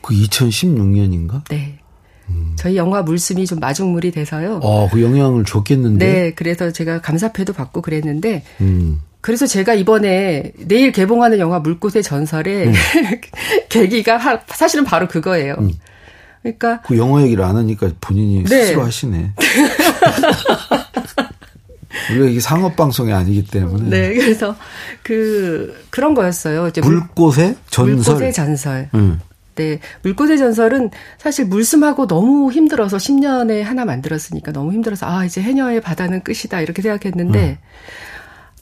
네. 0.00 0.02
그 0.02 0.14
2016년인가? 0.14 1.42
네. 1.48 1.78
음. 2.28 2.52
저희 2.56 2.76
영화 2.76 3.02
물숨이 3.02 3.46
좀 3.46 3.58
마중물이 3.58 4.12
돼서요. 4.12 4.60
어, 4.62 4.88
그 4.90 5.02
영향을 5.02 5.44
줬겠는데. 5.44 6.06
네, 6.06 6.32
그래서 6.34 6.70
제가 6.72 7.00
감사패도 7.00 7.52
받고 7.52 7.82
그랬는데 7.82 8.44
음. 8.60 9.00
그래서 9.20 9.46
제가 9.46 9.74
이번에 9.74 10.52
내일 10.56 10.92
개봉하는 10.92 11.38
영화 11.38 11.58
물꽃의 11.58 12.02
전설의 12.02 12.68
음. 12.68 12.72
계기가 13.68 14.42
사실은 14.46 14.84
바로 14.84 15.08
그거예요. 15.08 15.56
음. 15.58 15.72
그러니까 16.42 16.80
그 16.82 16.96
영화 16.96 17.22
얘기를 17.22 17.44
안 17.44 17.56
하니까 17.56 17.90
본인이 18.00 18.44
네. 18.44 18.64
스스로 18.64 18.82
하시네. 18.84 19.32
우리가 22.10 22.26
이게 22.26 22.40
상업 22.40 22.76
방송이 22.76 23.12
아니기 23.12 23.44
때문에. 23.44 23.90
네, 23.90 24.14
그래서 24.14 24.56
그 25.02 25.84
그런 25.90 26.14
거였어요. 26.14 26.68
이제 26.68 26.80
물꽃의 26.80 27.56
전설. 27.68 28.14
물꽃의 28.14 28.32
전설. 28.32 28.88
음. 28.94 29.20
네, 29.54 29.80
물꽃의 30.02 30.38
전설은 30.38 30.90
사실 31.18 31.44
물숨하고 31.46 32.06
너무 32.06 32.50
힘들어서 32.52 32.96
10년에 32.96 33.62
하나 33.62 33.84
만들었으니까 33.84 34.52
너무 34.52 34.72
힘들어서 34.72 35.06
아 35.06 35.24
이제 35.24 35.42
해녀의 35.42 35.80
바다는 35.80 36.22
끝이다 36.22 36.60
이렇게 36.60 36.82
생각했는데. 36.82 37.58
음. 37.60 37.70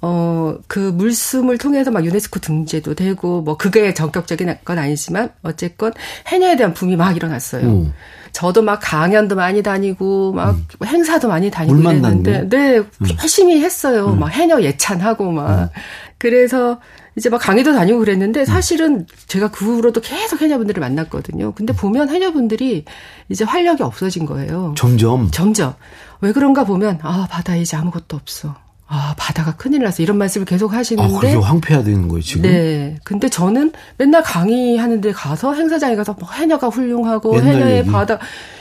어, 0.00 0.57
그 0.69 0.78
물숨을 0.78 1.59
통해서 1.59 1.90
막 1.90 2.05
유네스코 2.05 2.40
등재도 2.40 2.95
되고, 2.95 3.43
뭐, 3.43 3.57
그게 3.57 3.95
전격적인 3.95 4.55
건 4.64 4.78
아니지만, 4.78 5.31
어쨌건 5.43 5.93
해녀에 6.28 6.57
대한 6.57 6.73
붐이 6.73 6.97
막 6.97 7.17
일어났어요. 7.17 7.67
음. 7.67 7.93
저도 8.33 8.62
막 8.62 8.78
강연도 8.81 9.35
많이 9.35 9.62
다니고, 9.62 10.33
막 10.35 10.55
음. 10.55 10.67
행사도 10.85 11.26
많이 11.28 11.50
다니고 11.50 11.76
그랬는데, 11.78 12.49
네, 12.49 12.78
음. 12.78 13.07
열심히 13.21 13.61
했어요. 13.61 14.11
음. 14.11 14.21
막 14.21 14.28
해녀 14.28 14.61
예찬하고, 14.61 15.33
막. 15.33 15.62
음. 15.62 15.69
그래서 16.17 16.81
이제 17.17 17.28
막 17.28 17.38
강의도 17.38 17.73
다니고 17.73 17.99
그랬는데, 17.99 18.45
사실은 18.45 19.05
제가 19.26 19.50
그 19.50 19.64
후로도 19.64 20.00
계속 20.00 20.43
해녀분들을 20.43 20.81
만났거든요. 20.81 21.55
근데 21.55 21.73
보면 21.73 22.11
해녀분들이 22.11 22.85
이제 23.28 23.45
활력이 23.45 23.83
없어진 23.83 24.26
거예요. 24.26 24.75
점점. 24.76 25.28
점점. 25.33 25.75
왜 26.21 26.33
그런가 26.33 26.62
보면, 26.62 27.00
아, 27.02 27.26
바다에 27.28 27.61
이제 27.61 27.76
아무것도 27.76 28.17
없어. 28.17 28.55
아, 28.90 29.14
바다가 29.18 29.54
큰일 29.54 29.83
났어. 29.83 30.02
이런 30.02 30.16
말씀을 30.16 30.47
계속 30.47 30.73
하시는데. 30.73 31.14
아, 31.14 31.21
그게 31.21 31.35
황폐화되는 31.35 32.09
거예요, 32.09 32.23
지금? 32.23 32.42
네. 32.42 32.97
근데 33.04 33.28
저는 33.28 33.73
맨날 33.99 34.23
강의하는데 34.23 35.12
가서, 35.12 35.52
행사장에 35.52 35.95
가서 35.95 36.16
뭐 36.18 36.30
해녀가 36.33 36.68
훌륭하고, 36.68 37.38
해녀의 37.38 37.78
얘기. 37.80 37.90
바다, 37.90 38.18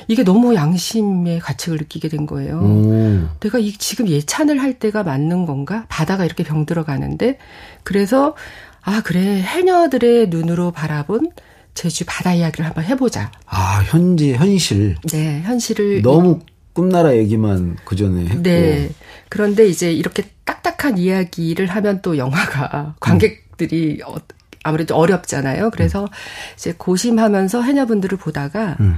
이게 0.10 0.24
너무 0.24 0.54
양심의 0.54 1.40
가책을 1.40 1.78
느끼게 1.78 2.10
된 2.10 2.26
거예요. 2.26 2.60
오. 2.60 3.40
내가 3.40 3.58
이, 3.58 3.72
지금 3.72 4.10
예찬을 4.10 4.62
할 4.62 4.74
때가 4.74 5.04
맞는 5.04 5.46
건가? 5.46 5.86
바다가 5.88 6.26
이렇게 6.26 6.44
병들어 6.44 6.84
가는데. 6.84 7.38
그래서, 7.84 8.36
아, 8.82 9.02
그래. 9.04 9.42
해녀들의 9.42 10.28
눈으로 10.28 10.72
바라본 10.72 11.32
제주 11.74 12.04
바다 12.06 12.34
이야기를 12.34 12.66
한번 12.66 12.84
해보자. 12.84 13.32
아, 13.46 13.82
현재, 13.86 14.34
현실. 14.34 14.98
네, 15.10 15.42
현실을. 15.44 16.02
너무 16.02 16.40
꿈나라 16.78 17.16
얘기만 17.18 17.78
그 17.86 17.96
전에 17.96 18.26
했고. 18.26 18.44
네. 18.44 18.92
그런데 19.30 19.68
이제 19.68 19.92
이렇게 19.92 20.26
딱딱한 20.46 21.00
이야기를 21.00 21.66
하면 21.66 22.04
또 22.04 22.18
영화가 22.20 22.94
관객들이 23.00 24.00
음. 24.08 24.16
아무래도 24.62 24.96
어렵잖아요. 24.96 25.72
그래서 25.72 26.04
음. 26.04 26.08
이제 26.56 26.76
고심하면서 26.78 27.64
해녀분들을 27.64 28.16
보다가 28.20 28.78
음. 28.80 28.98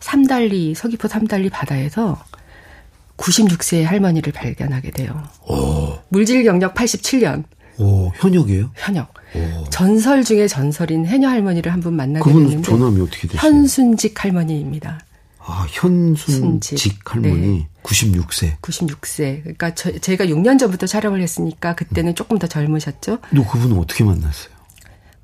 삼달리 0.00 0.74
서귀포 0.74 1.08
삼달리 1.08 1.48
바다에서 1.48 2.22
96세의 3.16 3.84
할머니를 3.84 4.34
발견하게 4.34 4.90
돼요. 4.90 5.22
오. 5.48 5.94
물질 6.10 6.44
경력 6.44 6.74
87년. 6.74 7.44
오, 7.78 8.10
현역이에요? 8.16 8.70
현역. 8.76 9.14
오. 9.34 9.64
전설 9.70 10.24
중에 10.24 10.46
전설인 10.46 11.06
해녀 11.06 11.28
할머니를 11.30 11.72
한 11.72 11.80
분 11.80 11.94
만나게 11.94 12.22
그분 12.22 12.44
됐는데 12.48 12.68
조남이 12.70 13.00
어떻게 13.00 13.28
되세요? 13.28 13.40
현순직 13.40 14.22
할머니입니다. 14.22 15.00
아, 15.50 15.66
현순직 15.70 17.00
할머니 17.04 17.36
네. 17.36 17.68
96세. 17.82 18.58
96세. 18.60 19.40
그러니까 19.40 19.74
저, 19.74 19.98
제가 19.98 20.26
6년 20.26 20.58
전부터 20.58 20.86
촬영을 20.86 21.22
했으니까 21.22 21.74
그때는 21.74 22.14
조금 22.14 22.38
더 22.38 22.46
젊으셨죠. 22.46 23.18
너 23.30 23.46
그분은 23.46 23.78
어떻게 23.78 24.04
만났어요? 24.04 24.58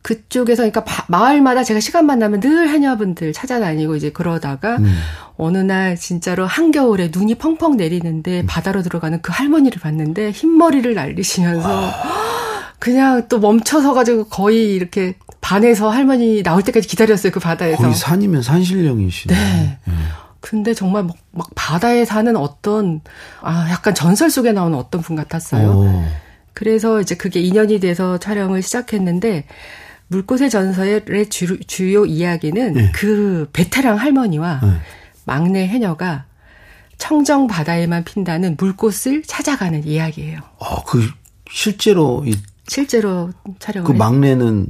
그쪽에서 0.00 0.62
그러니까 0.62 0.84
바, 0.84 1.04
마을마다 1.08 1.62
제가 1.62 1.80
시간만 1.80 2.18
나면 2.18 2.40
늘 2.40 2.70
해녀분들 2.70 3.34
찾아다니고 3.34 3.96
이제 3.96 4.10
그러다가 4.10 4.76
음. 4.76 4.98
어느 5.36 5.58
날 5.58 5.96
진짜로 5.96 6.46
한겨울에 6.46 7.10
눈이 7.12 7.36
펑펑 7.36 7.76
내리는데 7.76 8.40
음. 8.40 8.46
바다로 8.46 8.82
들어가는 8.82 9.20
그 9.20 9.30
할머니를 9.32 9.80
봤는데 9.80 10.30
흰머리를 10.30 10.94
날리시면서 10.94 11.90
아. 11.90 11.92
그냥 12.78 13.28
또 13.28 13.38
멈춰서 13.38 13.94
가지고 13.94 14.24
거의 14.24 14.74
이렇게 14.74 15.14
반에서 15.40 15.90
할머니 15.90 16.42
나올 16.42 16.62
때까지 16.62 16.88
기다렸어요 16.88 17.32
그 17.32 17.40
바다에서. 17.40 17.82
거의 17.82 17.94
산이면 17.94 18.42
산신령이시네. 18.42 19.34
네. 19.34 19.78
네. 19.84 19.94
근데 20.40 20.74
정말 20.74 21.04
막, 21.04 21.16
막, 21.30 21.48
바다에 21.54 22.04
사는 22.04 22.36
어떤 22.36 23.00
아 23.40 23.68
약간 23.70 23.94
전설 23.94 24.30
속에 24.30 24.52
나오는 24.52 24.76
어떤 24.76 25.00
분 25.00 25.16
같았어요. 25.16 25.70
오. 25.70 26.04
그래서 26.52 27.00
이제 27.00 27.14
그게 27.14 27.40
인연이 27.40 27.80
돼서 27.80 28.18
촬영을 28.18 28.62
시작했는데 28.62 29.46
물꽃의 30.08 30.50
전설의 30.50 31.28
주, 31.30 31.58
주요 31.66 32.04
이야기는 32.04 32.72
네. 32.74 32.92
그 32.94 33.48
베테랑 33.52 33.96
할머니와 33.96 34.60
네. 34.62 34.68
막내 35.24 35.66
해녀가 35.66 36.26
청정 36.98 37.46
바다에만 37.46 38.04
핀다는 38.04 38.56
물꽃을 38.58 39.22
찾아가는 39.26 39.84
이야기예요. 39.84 40.40
아, 40.60 40.82
그 40.86 41.08
실제로 41.50 42.22
이 42.26 42.36
실제로 42.66 43.30
촬영을 43.58 43.90
그 43.90 43.96
막내는 43.96 44.68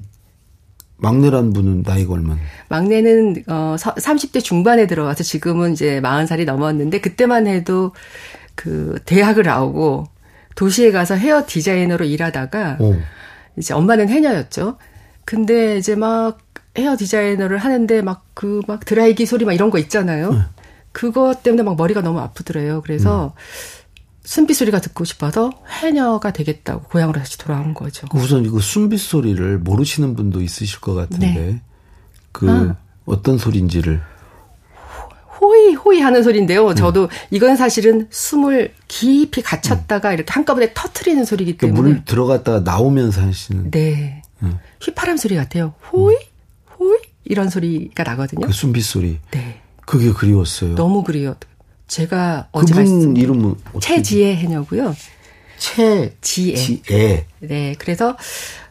막내란 0.96 1.52
분은 1.52 1.82
나이가 1.84 2.14
얼마나? 2.14 2.40
막내는 2.68 3.44
어 3.48 3.76
30대 3.78 4.42
중반에 4.42 4.86
들어와서 4.86 5.22
지금은 5.22 5.72
이제 5.72 6.00
40살이 6.00 6.44
넘었는데 6.44 7.00
그때만 7.00 7.46
해도 7.46 7.92
그 8.54 8.98
대학을 9.04 9.44
나오고 9.44 10.06
도시에 10.54 10.92
가서 10.92 11.16
헤어 11.16 11.44
디자이너로 11.46 12.04
일하다가 12.04 12.78
오. 12.80 12.94
이제 13.56 13.74
엄마는 13.74 14.08
해녀였죠. 14.08 14.78
근데 15.24 15.76
이제 15.76 15.96
막 15.96 16.38
헤어 16.76 16.96
디자이너를 16.96 17.58
하는데 17.58 18.02
막 18.02 18.24
그막 18.34 18.80
그 18.80 18.86
드라이기 18.86 19.26
소리 19.26 19.44
막 19.44 19.52
이런 19.52 19.70
거 19.70 19.78
있잖아요. 19.78 20.32
네. 20.32 20.38
그것 20.92 21.42
때문에 21.42 21.62
막 21.64 21.76
머리가 21.76 22.02
너무 22.02 22.20
아프더래요. 22.20 22.80
그래서 22.82 23.34
음. 23.36 23.83
순비 24.24 24.54
소리가 24.54 24.80
듣고 24.80 25.04
싶어서 25.04 25.52
해녀가 25.68 26.32
되겠다고 26.32 26.84
고향으로 26.84 27.18
다시 27.18 27.38
돌아온 27.38 27.74
거죠. 27.74 28.06
우선 28.14 28.44
이거 28.44 28.58
순비 28.58 28.96
소리를 28.96 29.58
모르시는 29.58 30.16
분도 30.16 30.40
있으실 30.40 30.80
것 30.80 30.94
같은데 30.94 31.26
네. 31.34 31.60
그 32.32 32.50
아. 32.50 32.76
어떤 33.04 33.36
소리인지를 33.36 34.00
호이 35.40 35.74
호이 35.74 36.00
하는 36.00 36.22
소리인데요. 36.22 36.68
음. 36.68 36.74
저도 36.74 37.10
이건 37.30 37.56
사실은 37.56 38.06
숨을 38.10 38.72
깊이 38.88 39.42
갇혔다가 39.42 40.10
음. 40.10 40.14
이렇게 40.14 40.32
한꺼번에 40.32 40.72
터트리는 40.72 41.24
소리이기 41.24 41.58
때문에 41.58 41.80
그물 41.80 42.04
들어갔다가 42.04 42.60
나오면서 42.60 43.20
하시는. 43.22 43.70
네. 43.70 44.22
음. 44.42 44.58
휘파람 44.80 45.18
소리 45.18 45.36
같아요. 45.36 45.74
호이 45.92 46.16
호이 46.78 46.98
이런 47.24 47.50
소리가 47.50 48.04
나거든요. 48.04 48.46
그 48.46 48.52
순비 48.52 48.80
소리. 48.80 49.18
네. 49.32 49.60
그게 49.84 50.12
그리웠어요. 50.12 50.76
너무 50.76 51.04
그리워. 51.04 51.36
제가 51.86 52.48
어제 52.52 52.74
그분 52.74 52.92
말씀 52.92 53.16
이름은 53.16 53.54
최지혜 53.80 54.36
해녀고요. 54.36 54.94
최지혜. 55.58 56.54
지혜. 56.56 57.26
네, 57.40 57.74
그래서 57.78 58.16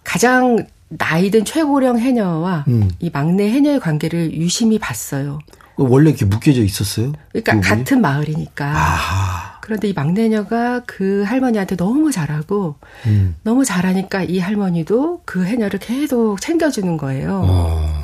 가장 0.03 0.65
나이든 0.89 1.45
최고령 1.45 1.99
해녀와 1.99 2.65
음. 2.67 2.91
이 2.99 3.09
막내 3.11 3.49
해녀의 3.49 3.79
관계를 3.79 4.33
유심히 4.33 4.77
봤어요. 4.79 5.39
원래 5.75 6.11
이렇게 6.11 6.25
묶여져 6.25 6.63
있었어요? 6.63 7.13
그러니까 7.31 7.53
그분이? 7.53 7.61
같은 7.61 8.01
마을이니까. 8.01 8.65
아하. 8.65 9.59
그런데 9.61 9.87
이 9.87 9.93
막내 9.93 10.23
해녀가 10.23 10.81
그 10.85 11.23
할머니한테 11.23 11.77
너무 11.77 12.11
잘하고 12.11 12.75
음. 13.07 13.35
너무 13.43 13.65
잘하니까 13.65 14.23
이 14.23 14.37
할머니도 14.39 15.21
그 15.25 15.45
해녀를 15.45 15.79
계속 15.79 16.39
챙겨주는 16.41 16.97
거예요. 16.97 17.41
어. 17.45 18.03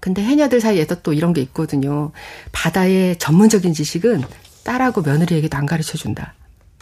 근데 0.00 0.22
해녀들 0.22 0.60
사이에서 0.60 1.02
또 1.02 1.12
이런 1.12 1.32
게 1.32 1.40
있거든요. 1.42 2.10
바다의 2.52 3.18
전문적인 3.18 3.72
지식은 3.72 4.22
딸하고 4.66 5.02
며느리에게도 5.02 5.56
안 5.56 5.64
가르쳐 5.64 5.96
준다. 5.96 6.34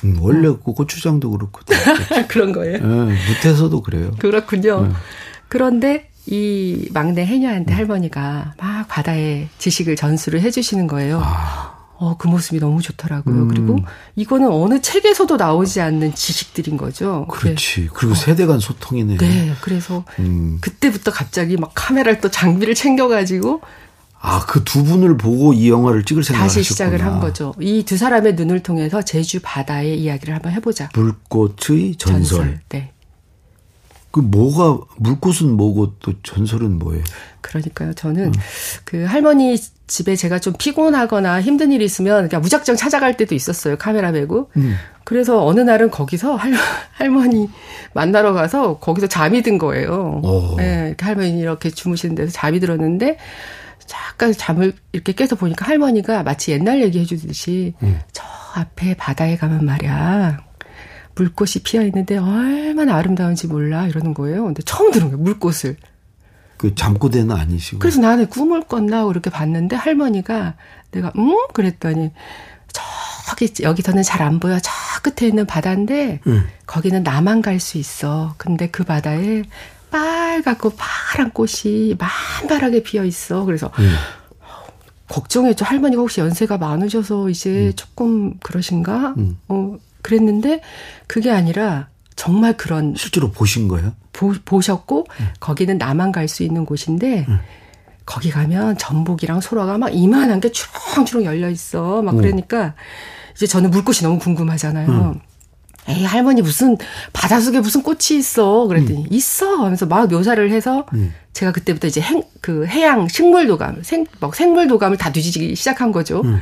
음, 0.04 0.16
원래 0.20 0.48
그 0.48 0.72
고추장도 0.72 1.30
그렇거든요. 1.30 1.78
그런 2.28 2.52
거예요? 2.52 2.78
네, 2.78 3.16
무태서도 3.28 3.82
그래요. 3.82 4.10
그렇군요. 4.18 4.86
네. 4.86 4.94
그런데 5.48 6.10
이 6.26 6.88
막내 6.92 7.26
해녀한테 7.26 7.74
음. 7.74 7.76
할머니가 7.76 8.54
막 8.56 8.88
바다의 8.88 9.48
지식을 9.58 9.96
전수를 9.96 10.40
해주시는 10.40 10.86
거예요. 10.86 11.20
아. 11.22 11.74
어, 11.96 12.16
그 12.16 12.26
모습이 12.26 12.58
너무 12.58 12.82
좋더라고요. 12.82 13.42
음. 13.42 13.48
그리고 13.48 13.78
이거는 14.16 14.48
어느 14.50 14.80
책에서도 14.80 15.36
나오지 15.36 15.80
않는 15.80 16.14
지식들인 16.14 16.76
거죠. 16.76 17.26
그렇지. 17.30 17.88
그리고 17.94 18.12
어. 18.12 18.16
세대 18.16 18.46
간 18.46 18.58
소통이네. 18.58 19.18
네. 19.18 19.52
그래서 19.60 20.04
음. 20.18 20.58
그때부터 20.60 21.12
갑자기 21.12 21.56
막 21.56 21.70
카메라를 21.74 22.20
또 22.20 22.30
장비를 22.30 22.74
챙겨가지고 22.74 23.60
아, 24.26 24.44
그 24.46 24.64
두 24.64 24.82
분을 24.82 25.16
보고 25.18 25.52
이 25.52 25.68
영화를 25.68 26.02
찍을 26.04 26.24
생각을 26.24 26.48
다시 26.48 26.62
시작을 26.62 27.04
한 27.04 27.20
거죠. 27.20 27.54
이 27.60 27.82
두 27.84 27.96
사람의 27.98 28.34
눈을 28.34 28.62
통해서 28.62 29.02
제주 29.02 29.38
바다의 29.42 30.00
이야기를 30.00 30.34
한번 30.34 30.52
해보자. 30.52 30.88
물꽃의 30.94 31.96
전설. 31.96 32.38
전설. 32.38 32.60
네. 32.70 32.90
그 34.10 34.20
뭐가 34.20 34.78
물꽃은 34.96 35.50
뭐고 35.56 35.94
또 35.98 36.12
전설은 36.22 36.78
뭐예요? 36.78 37.02
그러니까요. 37.40 37.92
저는 37.94 38.26
음. 38.26 38.32
그 38.84 39.04
할머니 39.04 39.58
집에 39.88 40.16
제가 40.16 40.38
좀 40.38 40.54
피곤하거나 40.56 41.42
힘든 41.42 41.72
일이 41.72 41.84
있으면 41.84 42.28
그냥 42.28 42.40
무작정 42.40 42.76
찾아갈 42.76 43.16
때도 43.16 43.34
있었어요. 43.34 43.76
카메라 43.76 44.12
메고. 44.12 44.50
음. 44.56 44.76
그래서 45.04 45.44
어느 45.44 45.60
날은 45.60 45.90
거기서 45.90 46.36
할, 46.36 46.52
할머니 46.92 47.50
만나러 47.92 48.32
가서 48.32 48.78
거기서 48.78 49.08
잠이 49.08 49.42
든 49.42 49.58
거예요. 49.58 50.20
오. 50.24 50.54
네, 50.56 50.94
할머니 50.98 51.38
이렇게 51.40 51.68
주무시는 51.70 52.14
데서 52.14 52.32
잠이 52.32 52.60
들었는데 52.60 53.18
잠깐 53.86 54.32
잠을 54.32 54.72
이렇게 54.92 55.12
깨서 55.12 55.36
보니까 55.36 55.66
할머니가 55.66 56.22
마치 56.22 56.52
옛날 56.52 56.82
얘기 56.82 57.00
해 57.00 57.04
주듯이 57.04 57.74
음. 57.82 58.00
저 58.12 58.22
앞에 58.54 58.94
바다에 58.94 59.36
가면 59.36 59.64
말이야. 59.64 60.38
물꽃이 61.16 61.62
피어 61.64 61.82
있는데 61.82 62.16
얼마나 62.18 62.96
아름다운지 62.96 63.46
몰라 63.46 63.86
이러는 63.86 64.14
거예요. 64.14 64.44
근데 64.44 64.62
처음 64.64 64.90
들은 64.90 65.08
거예요. 65.10 65.18
물꽃을. 65.22 65.76
그 66.56 66.74
잠꼬대는 66.74 67.30
아니시고. 67.34 67.78
그래서 67.78 68.00
나는 68.00 68.26
꿈을 68.28 68.62
꿨나 68.62 69.06
이렇게 69.10 69.30
봤는데 69.30 69.76
할머니가 69.76 70.54
내가 70.92 71.12
음 71.16 71.36
그랬더니 71.52 72.10
저기 73.26 73.52
여기서는 73.62 74.02
잘 74.02 74.22
안 74.22 74.40
보여. 74.40 74.58
저 74.60 74.70
끝에 75.02 75.28
있는 75.28 75.46
바다인데 75.46 76.20
음. 76.26 76.46
거기는 76.66 77.02
나만 77.02 77.42
갈 77.42 77.60
수 77.60 77.78
있어. 77.78 78.34
근데 78.38 78.68
그 78.68 78.84
바다에 78.84 79.42
빨갛고 79.98 80.72
파란 80.76 81.30
꽃이 81.30 81.94
만발하게 81.96 82.82
피어 82.82 83.04
있어. 83.04 83.44
그래서 83.44 83.70
음. 83.78 83.94
걱정했죠. 85.08 85.64
할머니가 85.64 86.00
혹시 86.00 86.20
연세가 86.20 86.58
많으셔서 86.58 87.30
이제 87.30 87.68
음. 87.68 87.72
조금 87.76 88.38
그러신가? 88.40 89.14
음. 89.18 89.38
어, 89.46 89.76
그랬는데 90.02 90.60
그게 91.06 91.30
아니라 91.30 91.86
정말 92.16 92.56
그런 92.56 92.94
실제로 92.96 93.30
보신 93.30 93.68
거예요? 93.68 93.92
보, 94.12 94.34
보셨고 94.44 95.06
음. 95.20 95.28
거기는 95.38 95.78
나만 95.78 96.10
갈 96.10 96.26
수 96.26 96.42
있는 96.42 96.64
곳인데 96.64 97.26
음. 97.28 97.38
거기 98.04 98.30
가면 98.30 98.76
전복이랑 98.76 99.40
소라가 99.40 99.78
막 99.78 99.90
이만한 99.90 100.40
게 100.40 100.50
주렁주렁 100.50 101.24
열려 101.24 101.48
있어. 101.50 102.02
막 102.02 102.14
음. 102.16 102.20
그러니까 102.20 102.74
이제 103.36 103.46
저는 103.46 103.70
물꽃이 103.70 103.98
너무 104.02 104.18
궁금하잖아요. 104.18 105.14
에이 105.86 106.04
할머니 106.04 106.40
무슨 106.40 106.78
바닷속에 107.12 107.60
무슨 107.60 107.82
꽃이 107.82 108.18
있어 108.18 108.66
그랬더니 108.66 109.02
음. 109.02 109.06
있어 109.10 109.56
하면서 109.56 109.86
막 109.86 110.08
묘사를 110.08 110.50
해서 110.50 110.86
음. 110.94 111.12
제가 111.32 111.52
그때부터 111.52 111.86
이제 111.86 112.00
행, 112.00 112.22
그 112.40 112.66
해양 112.66 113.06
식물 113.08 113.46
도감 113.46 113.82
생막 113.82 114.34
생물 114.34 114.66
도감을 114.66 114.96
다 114.96 115.12
뒤지기 115.12 115.54
시작한 115.56 115.92
거죠. 115.92 116.22
음. 116.22 116.40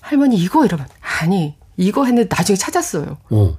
할머니 0.00 0.36
이거 0.36 0.64
이러면 0.64 0.86
아니 1.20 1.56
이거 1.76 2.04
했는데 2.04 2.34
나중에 2.34 2.56
찾았어요. 2.56 3.18
어. 3.30 3.58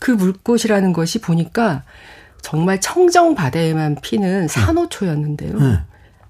그 0.00 0.10
물꽃이라는 0.10 0.92
것이 0.92 1.20
보니까 1.20 1.84
정말 2.42 2.80
청정 2.80 3.34
바다에만 3.34 3.96
피는 4.02 4.48
산호초였는데요. 4.48 5.58
네. 5.58 5.78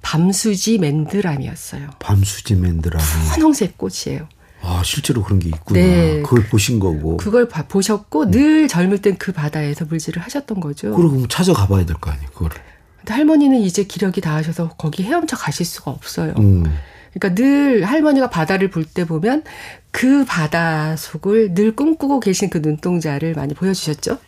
밤수지 0.00 0.78
맨드람이었어요. 0.78 1.90
밤수지 1.98 2.54
맨드람. 2.54 3.02
분홍색 3.34 3.78
꽃이에요. 3.78 4.28
아, 4.66 4.82
실제로 4.84 5.22
그런 5.22 5.38
게 5.40 5.48
있구나. 5.48 5.78
네. 5.80 6.22
그걸 6.22 6.44
보신 6.48 6.80
거고. 6.80 7.16
그걸 7.18 7.48
봐, 7.48 7.66
보셨고, 7.66 8.22
음. 8.24 8.30
늘 8.30 8.68
젊을 8.68 8.98
땐 9.02 9.16
그 9.18 9.32
바다에서 9.32 9.84
물질을 9.84 10.22
하셨던 10.22 10.60
거죠. 10.60 10.94
그럼 10.94 11.28
찾아가 11.28 11.66
봐야 11.66 11.84
될 11.84 11.96
거 11.96 12.10
아니에요, 12.10 12.28
그거를. 12.30 12.56
근데 12.98 13.12
할머니는 13.14 13.60
이제 13.60 13.84
기력이 13.84 14.20
닿으셔서 14.22 14.70
거기 14.78 15.02
헤엄쳐 15.02 15.36
가실 15.36 15.66
수가 15.66 15.90
없어요. 15.90 16.34
음. 16.38 16.64
그러니까 17.12 17.34
늘 17.40 17.84
할머니가 17.84 18.28
바다를 18.30 18.70
볼 18.70 18.84
때 18.86 19.04
보면 19.04 19.44
그 19.92 20.24
바다 20.24 20.96
속을 20.96 21.54
늘 21.54 21.76
꿈꾸고 21.76 22.18
계신 22.20 22.50
그 22.50 22.58
눈동자를 22.58 23.34
많이 23.34 23.54
보여주셨죠? 23.54 24.18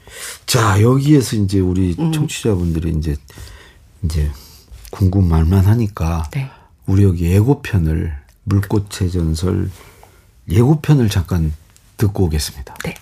자, 0.46 0.80
여기에서 0.82 1.36
이제 1.36 1.58
우리 1.58 1.96
음. 1.98 2.12
청취자분들이 2.12 2.90
이제, 2.98 3.16
이제 4.04 4.30
궁금할만 4.90 5.64
하니까. 5.64 6.28
네. 6.32 6.48
우리 6.86 7.02
여기 7.02 7.24
예고편을 7.32 8.12
물꽃의 8.44 9.10
전설 9.10 9.68
예고편을 10.48 11.08
잠깐 11.08 11.52
듣고 11.96 12.24
오겠습니다. 12.24 12.74
네. 12.84 12.94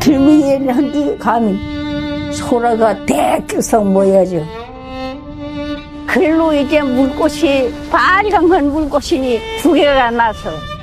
들미에는 0.00 0.70
한디 0.72 1.18
감이 1.18 2.32
소라가 2.32 3.04
대규석 3.04 3.84
모여져. 3.88 4.44
글로 6.06 6.54
이제 6.54 6.80
물꽃이 6.80 7.90
빨강한 7.90 8.70
물꽃이 8.70 9.40
두 9.60 9.72
개가 9.72 10.12
나서 10.12 10.75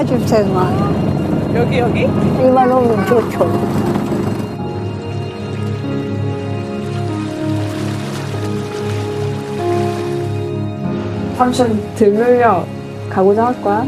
빠집생만 0.00 1.54
여기 1.54 1.78
여기? 1.78 2.00
이만 2.00 2.72
오면 2.72 3.06
좋죠. 3.06 3.40
삼촌 11.36 11.94
들물려 11.96 12.66
가고자 13.10 13.46
할 13.46 13.62
거야? 13.62 13.84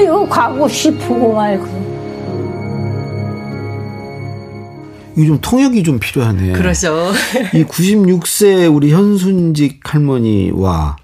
이거 0.00 0.28
가고 0.28 0.68
싶고 0.68 1.32
말고. 1.34 1.88
이게 5.16 5.26
좀 5.26 5.38
통역이 5.40 5.82
좀 5.82 5.98
필요하네. 5.98 6.52
그러죠. 6.52 7.10
이 7.54 7.64
96세 7.64 8.72
우리 8.72 8.92
현순직 8.92 9.80
할머니와 9.82 10.96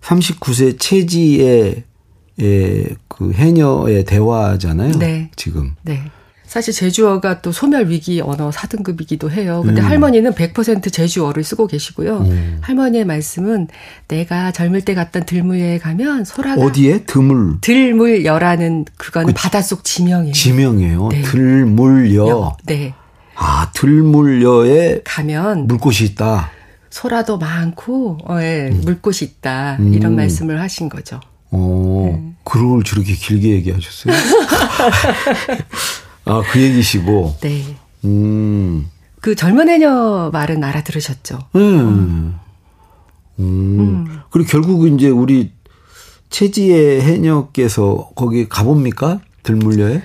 39세 0.00 0.76
채지의 0.80 1.46
예, 1.76 1.84
그 3.08 3.32
해녀의 3.32 4.04
대화잖아요. 4.04 4.92
네. 4.98 5.30
지금. 5.36 5.74
네. 5.82 6.02
사실 6.50 6.74
제주어가 6.74 7.42
또 7.42 7.52
소멸 7.52 7.90
위기 7.90 8.20
언어 8.20 8.50
4등급이기도 8.50 9.30
해요. 9.30 9.62
근데 9.64 9.80
음. 9.80 9.86
할머니는 9.86 10.32
100% 10.32 10.92
제주어를 10.92 11.44
쓰고 11.44 11.68
계시고요. 11.68 12.18
음. 12.18 12.58
할머니의 12.60 13.04
말씀은 13.04 13.68
내가 14.08 14.50
젊을 14.50 14.80
때 14.80 14.94
갔던 14.94 15.26
들물여에 15.26 15.78
가면 15.78 16.24
소라가 16.24 16.60
어디에 16.60 17.04
드물 17.04 17.60
들물여라는 17.60 18.86
그거는 18.96 19.28
그 19.28 19.32
바닷속 19.32 19.84
지명이에요. 19.84 20.32
지명이에요. 20.32 21.08
네. 21.12 21.22
들물여. 21.22 22.28
여. 22.28 22.56
네. 22.64 22.94
아, 23.36 23.70
들물여에 23.72 25.02
가면 25.04 25.68
물꽃이 25.68 25.98
있다. 26.00 26.50
소라도 26.90 27.38
많고 27.38 28.18
어, 28.24 28.38
예, 28.40 28.70
음. 28.72 28.80
물꽃이 28.84 29.18
있다. 29.22 29.76
이런 29.76 30.14
음. 30.14 30.16
말씀을 30.16 30.60
하신 30.60 30.88
거죠. 30.88 31.20
어, 31.52 32.29
네. 32.44 32.44
그걸 32.44 32.84
저렇게 32.84 33.14
길게 33.14 33.48
얘기하셨어요? 33.50 34.14
아, 36.24 36.42
그 36.50 36.60
얘기시고. 36.60 37.36
네. 37.40 37.76
음. 38.04 38.88
그 39.20 39.34
젊은 39.34 39.68
해녀 39.68 40.30
말은 40.32 40.64
알아들으셨죠? 40.64 41.38
네. 41.52 41.60
음. 41.60 42.38
음. 43.38 44.20
그리고 44.30 44.48
결국 44.48 44.86
이제 44.88 45.08
우리 45.08 45.52
최지혜 46.30 47.00
해녀께서 47.00 48.10
거기 48.14 48.48
가봅니까? 48.48 49.20
들물려에? 49.42 50.02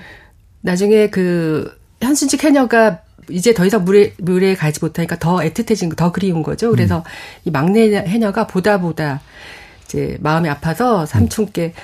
나중에 0.60 1.10
그 1.10 1.78
현순직 2.00 2.44
해녀가 2.44 3.00
이제 3.30 3.54
더 3.54 3.66
이상 3.66 3.84
물에 3.84 4.14
물에 4.18 4.54
가지 4.54 4.78
못하니까 4.80 5.18
더 5.18 5.38
애틋해진 5.38 5.96
더 5.96 6.12
그리운 6.12 6.42
거죠. 6.42 6.70
그래서 6.70 6.98
음. 6.98 7.02
이 7.44 7.50
막내 7.50 7.90
해녀가 8.06 8.46
보다 8.46 8.80
보다 8.80 9.20
이제 9.84 10.16
마음이 10.20 10.48
아파서 10.48 11.06
삼촌께 11.06 11.74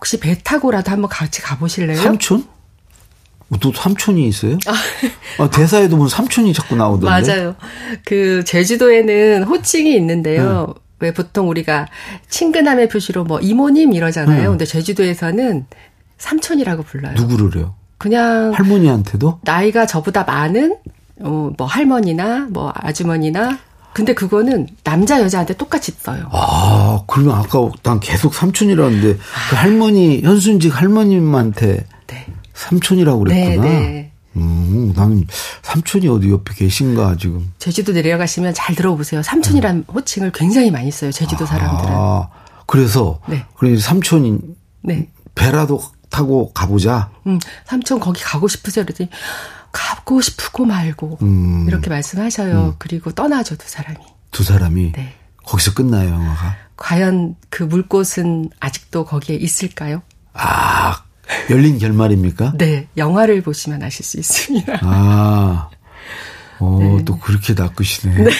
혹시 0.00 0.18
배 0.18 0.36
타고라도 0.42 0.90
한번 0.90 1.10
같이 1.10 1.42
가보실래요? 1.42 2.00
삼촌? 2.00 2.46
어, 3.50 3.58
또 3.60 3.70
삼촌이 3.70 4.26
있어요? 4.26 4.58
아, 4.66 5.42
아 5.42 5.50
대사에도 5.50 5.98
뭐 5.98 6.08
삼촌이 6.08 6.54
자꾸 6.54 6.74
나오던데. 6.74 7.06
맞아요. 7.06 7.54
그 8.06 8.42
제주도에는 8.44 9.42
호칭이 9.44 9.94
있는데요. 9.94 10.66
네. 10.66 10.74
왜 11.00 11.12
보통 11.12 11.50
우리가 11.50 11.86
친근함의 12.30 12.88
표시로 12.88 13.24
뭐 13.24 13.40
이모님 13.40 13.92
이러잖아요. 13.92 14.48
음. 14.48 14.52
근데 14.52 14.64
제주도에서는 14.64 15.66
삼촌이라고 16.16 16.82
불러요. 16.84 17.14
누구를요? 17.14 17.74
그냥 17.98 18.52
할머니한테도 18.54 19.40
나이가 19.42 19.84
저보다 19.84 20.24
많은 20.24 20.76
어, 21.20 21.50
뭐 21.56 21.66
할머니나 21.66 22.48
뭐 22.50 22.72
아주머니나 22.74 23.58
근데 23.92 24.14
그거는 24.14 24.68
남자 24.84 25.20
여자한테 25.20 25.54
똑같이 25.56 25.92
써요. 25.98 26.28
아, 26.32 27.02
그러면 27.06 27.36
아까 27.36 27.68
난 27.82 27.98
계속 28.00 28.34
삼촌이라는데 28.34 29.10
아. 29.12 29.50
그 29.50 29.56
할머니 29.56 30.20
현순직 30.22 30.78
할머님한테 30.80 31.86
네. 32.06 32.26
삼촌이라고 32.54 33.24
그랬구나. 33.24 33.62
네, 33.62 33.70
네. 33.70 34.12
음, 34.36 34.92
나는 34.94 35.26
삼촌이 35.62 36.06
어디 36.08 36.30
옆에 36.30 36.54
계신가 36.54 37.16
지금. 37.18 37.52
제주도 37.58 37.92
내려가시면 37.92 38.54
잘 38.54 38.76
들어보세요. 38.76 39.22
삼촌이란 39.22 39.76
음. 39.76 39.84
호칭을 39.92 40.30
굉장히 40.32 40.70
많이 40.70 40.90
써요. 40.90 41.10
제주도 41.10 41.44
사람들은. 41.46 41.92
아, 41.92 42.28
그래서 42.66 43.20
네. 43.26 43.44
그래 43.56 43.76
삼촌이 43.76 44.38
네. 44.82 45.08
배라도 45.34 45.82
타고 46.10 46.52
가보자. 46.52 47.10
음, 47.26 47.38
삼촌 47.64 47.98
거기 47.98 48.22
가고 48.22 48.46
싶으세요? 48.46 48.84
그랬더니 48.84 49.10
가고 49.72 50.20
싶고 50.20 50.64
말고 50.64 51.18
음. 51.22 51.66
이렇게 51.68 51.90
말씀하셔요. 51.90 52.66
음. 52.66 52.74
그리고 52.78 53.12
떠나죠 53.12 53.56
두 53.56 53.68
사람이. 53.68 53.98
두 54.30 54.42
사람이. 54.42 54.92
네. 54.92 55.14
거기서 55.44 55.74
끝나요 55.74 56.10
영화가. 56.10 56.56
과연 56.76 57.36
그 57.50 57.62
물꽃은 57.62 58.50
아직도 58.60 59.04
거기에 59.04 59.36
있을까요? 59.36 60.02
아 60.32 61.02
열린 61.50 61.78
결말입니까? 61.78 62.54
네, 62.56 62.88
영화를 62.96 63.42
보시면 63.42 63.82
아실 63.82 64.04
수 64.04 64.18
있습니다. 64.18 64.80
아, 64.82 65.68
어, 66.58 66.78
네. 66.80 67.04
또 67.04 67.18
그렇게 67.18 67.54
낚으시네. 67.54 68.24
네. 68.24 68.30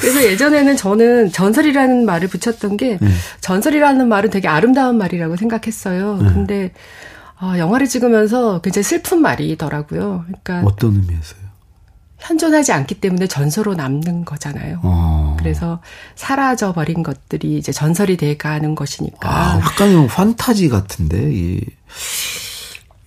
그래서 0.00 0.22
예전에는 0.24 0.76
저는 0.76 1.32
전설이라는 1.32 2.04
말을 2.04 2.28
붙였던 2.28 2.76
게 2.76 2.98
네. 3.00 3.08
전설이라는 3.40 4.06
말은 4.08 4.30
되게 4.30 4.48
아름다운 4.48 4.98
말이라고 4.98 5.36
생각했어요. 5.36 6.16
네. 6.18 6.32
근데 6.32 6.72
아, 7.40 7.58
영화를 7.58 7.86
찍으면서 7.88 8.60
굉장히 8.60 8.82
슬픈 8.84 9.22
말이더라고요. 9.22 10.24
그러니까 10.26 10.62
어떤 10.64 10.94
의미에서요? 10.94 11.48
현존하지 12.18 12.72
않기 12.72 12.96
때문에 12.96 13.28
전설로 13.28 13.74
남는 13.74 14.24
거잖아요. 14.24 14.80
어. 14.82 15.36
그래서 15.38 15.80
사라져 16.16 16.72
버린 16.72 17.02
것들이 17.04 17.56
이제 17.56 17.70
전설이 17.70 18.16
돼가는 18.16 18.74
것이니까. 18.74 19.30
아, 19.30 19.58
약간은 19.60 20.08
판타지 20.08 20.68
같은데 20.68 21.30
이, 21.32 21.60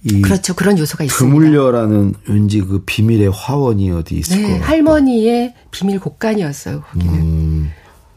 이 0.03 0.21
그렇죠 0.21 0.53
그런 0.53 0.77
요소가 0.79 1.03
있습니다. 1.03 1.35
드물려라는 1.35 2.15
왠지 2.27 2.61
그 2.61 2.83
비밀의 2.85 3.31
화원이 3.31 3.91
어디 3.91 4.15
있을 4.15 4.41
네, 4.41 4.59
거 4.59 4.65
할머니의 4.65 5.55
비밀 5.71 5.99
곡간이었어요. 5.99 6.81
거기는. 6.81 7.13
음. 7.13 7.71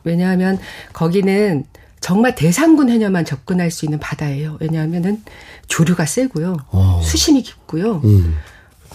왜냐하면 0.04 0.58
거기는 0.92 1.64
정말 2.04 2.34
대상군 2.34 2.90
해녀만 2.90 3.24
접근할 3.24 3.70
수 3.70 3.86
있는 3.86 3.98
바다예요. 3.98 4.58
왜냐하면은 4.60 5.22
조류가 5.68 6.04
세고요. 6.04 6.58
어. 6.68 7.00
수심이 7.02 7.42
깊고요. 7.42 8.02
음. 8.04 8.36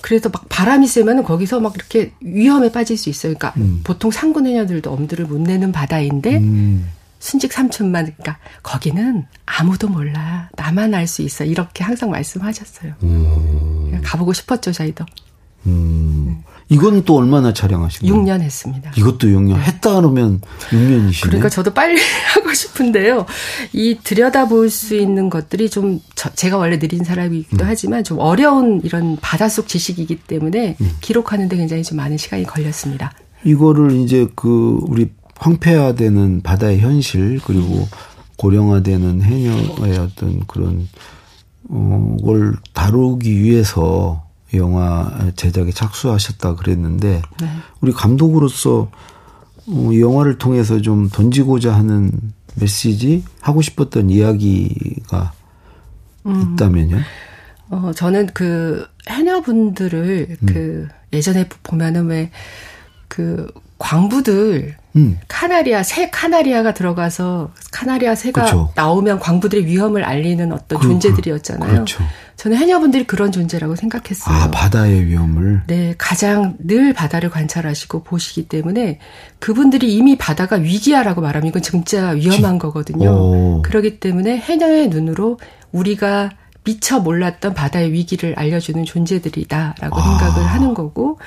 그래서 0.01 0.29
막 0.29 0.47
바람이 0.47 0.85
세면은 0.85 1.23
거기서 1.23 1.59
막 1.59 1.73
이렇게 1.75 2.13
위험에 2.21 2.71
빠질 2.71 2.97
수 2.97 3.09
있어요. 3.09 3.33
그러니까 3.33 3.59
음. 3.59 3.81
보통 3.83 4.11
상군 4.11 4.45
해녀들도 4.45 4.93
엄두를 4.93 5.25
못 5.25 5.41
내는 5.41 5.71
바다인데 5.71 6.37
음. 6.37 6.87
순직 7.17 7.51
삼촌만 7.51 8.13
그러니까 8.15 8.37
거기는 8.61 9.25
아무도 9.47 9.87
몰라. 9.87 10.51
나만 10.55 10.93
알 10.93 11.07
수 11.07 11.23
있어. 11.23 11.45
이렇게 11.45 11.83
항상 11.83 12.11
말씀하셨어요. 12.11 12.93
음. 13.01 14.01
가보고 14.03 14.33
싶었죠, 14.33 14.71
저희도. 14.71 15.03
음. 15.65 16.43
이건 16.69 17.03
또 17.03 17.17
얼마나 17.17 17.51
촬영하신 17.51 18.07
거예요? 18.07 18.23
6년 18.23 18.41
했습니다. 18.41 18.91
이것도 18.95 19.27
6년. 19.27 19.53
네. 19.55 19.59
했다 19.59 19.95
그러면 19.95 20.39
6년이시네. 20.69 21.21
그러니까 21.23 21.49
저도 21.49 21.73
빨리 21.73 21.99
하고 22.33 22.53
싶은데요. 22.53 23.25
이 23.73 23.97
들여다볼 24.03 24.69
수 24.69 24.95
있는 24.95 25.29
것들이 25.31 25.69
좀 25.69 25.99
저, 26.13 26.29
제가 26.29 26.57
원래 26.57 26.77
느린 26.77 27.03
사람이기도 27.03 27.65
음. 27.65 27.67
하지만 27.67 28.03
좀 28.03 28.19
어려운 28.19 28.81
이런 28.83 29.17
바닷속 29.19 29.67
지식이기 29.67 30.19
때문에 30.19 30.77
음. 30.79 30.91
기록하는데 31.01 31.57
굉장히 31.57 31.83
좀 31.83 31.97
많은 31.97 32.17
시간이 32.17 32.43
걸렸습니다. 32.43 33.13
이거를 33.43 33.91
이제 33.91 34.27
그 34.35 34.79
우리 34.83 35.09
황폐화되는 35.37 36.41
바다의 36.41 36.79
현실 36.79 37.39
그리고 37.43 37.87
고령화되는 38.37 39.21
해녀의 39.21 39.97
어떤 39.97 40.45
그런 40.45 40.87
어, 41.69 42.17
걸 42.23 42.55
다루기 42.73 43.41
위해서 43.41 44.28
영화 44.53 45.31
제작에 45.35 45.71
착수하셨다 45.71 46.55
그랬는데 46.55 47.21
네. 47.39 47.49
우리 47.81 47.91
감독으로서 47.91 48.89
어, 49.67 49.89
이 49.91 50.01
영화를 50.01 50.37
통해서 50.37 50.81
좀 50.81 51.09
던지고자 51.09 51.73
하는 51.73 52.11
메시지 52.55 53.23
하고 53.41 53.61
싶었던 53.61 54.09
이야기가 54.09 55.33
음. 56.25 56.53
있다면요? 56.53 56.99
어 57.69 57.91
저는 57.95 58.27
그 58.33 58.87
해녀분들을 59.07 60.37
음. 60.41 60.45
그 60.45 60.87
예전에 61.13 61.47
보면은 61.63 62.07
왜 62.07 62.31
그 63.09 63.51
광부들 63.79 64.77
음. 64.95 65.19
카나리아 65.27 65.83
새 65.83 66.09
카나리아가 66.09 66.73
들어가서 66.73 67.51
카나리아 67.71 68.15
새가 68.15 68.41
그렇죠. 68.41 68.71
나오면 68.75 69.19
광부들의 69.19 69.65
위험을 69.65 70.03
알리는 70.03 70.51
어떤 70.51 70.79
그, 70.79 70.87
존재들이었잖아요. 70.87 71.71
그렇죠. 71.71 72.03
저는 72.35 72.57
해녀분들이 72.57 73.05
그런 73.05 73.31
존재라고 73.31 73.75
생각했어요. 73.75 74.33
아, 74.33 74.49
바다의 74.49 75.07
위험을? 75.07 75.63
네, 75.67 75.93
가장 75.97 76.55
늘 76.59 76.93
바다를 76.93 77.29
관찰하시고 77.29 78.03
보시기 78.03 78.47
때문에 78.47 78.99
그분들이 79.39 79.93
이미 79.93 80.17
바다가 80.17 80.55
위기야라고 80.55 81.21
말하면 81.21 81.49
이건 81.49 81.61
진짜 81.61 82.11
위험한 82.11 82.55
지, 82.55 82.59
거거든요. 82.59 83.11
오. 83.11 83.61
그렇기 83.61 83.99
때문에 83.99 84.37
해녀의 84.37 84.87
눈으로 84.87 85.37
우리가 85.71 86.31
미처 86.63 86.99
몰랐던 86.99 87.53
바다의 87.53 87.91
위기를 87.91 88.33
알려주는 88.37 88.85
존재들이다라고 88.85 89.97
아. 89.97 90.01
생각을 90.01 90.47
하는 90.47 90.73
거고 90.73 91.19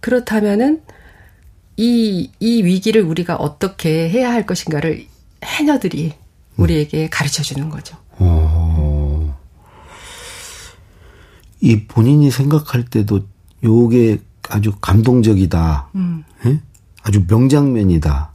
그렇다면은 0.00 0.82
이, 1.82 2.30
이 2.38 2.62
위기를 2.62 3.02
우리가 3.02 3.34
어떻게 3.34 4.08
해야 4.08 4.30
할 4.30 4.46
것인가를 4.46 5.04
해녀들이 5.44 6.14
우리에게 6.56 7.08
가르쳐 7.08 7.42
주는 7.42 7.68
거죠. 7.68 7.96
오. 8.20 9.32
이 11.60 11.84
본인이 11.86 12.30
생각할 12.30 12.84
때도 12.84 13.26
요게 13.64 14.20
아주 14.48 14.72
감동적이다. 14.80 15.88
음. 15.96 16.22
예? 16.46 16.60
아주 17.02 17.24
명장면이다. 17.28 18.30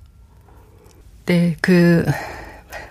네, 1.28 1.56
그 1.62 2.06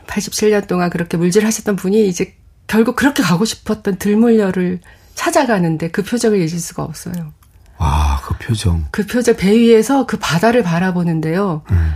87년 0.07 0.66
동안 0.66 0.88
그렇게 0.88 1.19
물질하셨던 1.19 1.77
분이 1.77 2.09
이제 2.09 2.35
결국 2.66 2.97
그렇게 2.97 3.23
가고 3.23 3.45
싶었던 3.45 3.99
들물려를 3.99 4.81
찾아가는데 5.14 5.90
그 5.90 6.03
표정을 6.03 6.38
잊을 6.38 6.49
수가 6.49 6.83
없어요. 6.83 7.35
와, 7.79 8.21
그 8.25 8.35
표정. 8.39 8.87
그 8.91 9.07
표정 9.07 9.37
배 9.37 9.53
위에서 9.53 10.07
그 10.07 10.19
바다를 10.19 10.62
바라보는데요. 10.62 11.62
음. 11.71 11.95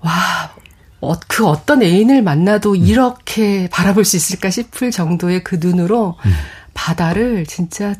와, 0.00 0.54
어, 1.00 1.14
그 1.26 1.46
어떤 1.46 1.82
애인을 1.82 2.22
만나도 2.22 2.72
음. 2.72 2.76
이렇게 2.76 3.68
바라볼 3.70 4.04
수 4.04 4.16
있을까 4.16 4.50
싶을 4.50 4.90
정도의 4.90 5.44
그 5.44 5.58
눈으로 5.60 6.16
음. 6.24 6.32
바다를 6.74 7.44
진짜 7.46 7.94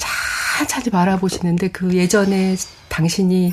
천천히 0.57 0.91
바라보시는데 0.91 1.69
그 1.69 1.95
예전에 1.95 2.57
당신이 2.89 3.53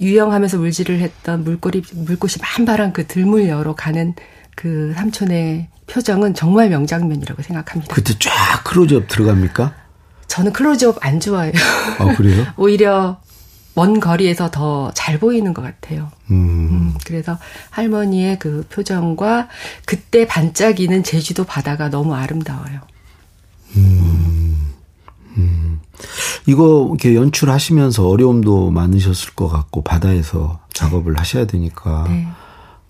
유영하면서 0.00 0.58
물질을 0.58 1.00
했던 1.00 1.44
물꼬리 1.44 1.82
물꽃이 1.94 2.34
만발한 2.40 2.92
그 2.92 3.06
들물 3.06 3.48
여로 3.48 3.74
가는 3.74 4.14
그 4.54 4.92
삼촌의 4.96 5.68
표정은 5.86 6.34
정말 6.34 6.68
명장면이라고 6.68 7.42
생각합니다. 7.42 7.94
그때 7.94 8.14
쫙 8.18 8.64
클로즈업 8.64 9.08
들어갑니까? 9.08 9.74
저는 10.28 10.52
클로즈업 10.52 10.98
안 11.04 11.20
좋아해요. 11.20 11.52
아, 11.98 12.14
그래요? 12.16 12.46
오히려 12.56 13.18
먼 13.74 14.00
거리에서 14.00 14.50
더 14.50 14.84
잘 15.04 15.18
보이는 15.18 15.52
것 15.52 15.60
같아요. 15.60 16.10
음. 16.30 16.36
음. 16.70 16.94
그래서 17.04 17.38
할머니의 17.70 18.38
그 18.38 18.66
표정과 18.70 19.48
그때 19.84 20.26
반짝이는 20.26 21.02
제주도 21.02 21.44
바다가 21.44 21.90
너무 21.90 22.14
아름다워요. 22.14 22.80
음, 23.76 24.72
음. 25.36 25.80
이거 26.46 26.86
이렇게 26.88 27.14
연출하시면서 27.14 28.08
어려움도 28.08 28.70
많으셨을 28.70 29.34
것 29.34 29.48
같고 29.48 29.82
바다에서 29.82 30.60
작업을 30.72 31.18
하셔야 31.18 31.46
되니까 31.46 32.06
네. 32.08 32.26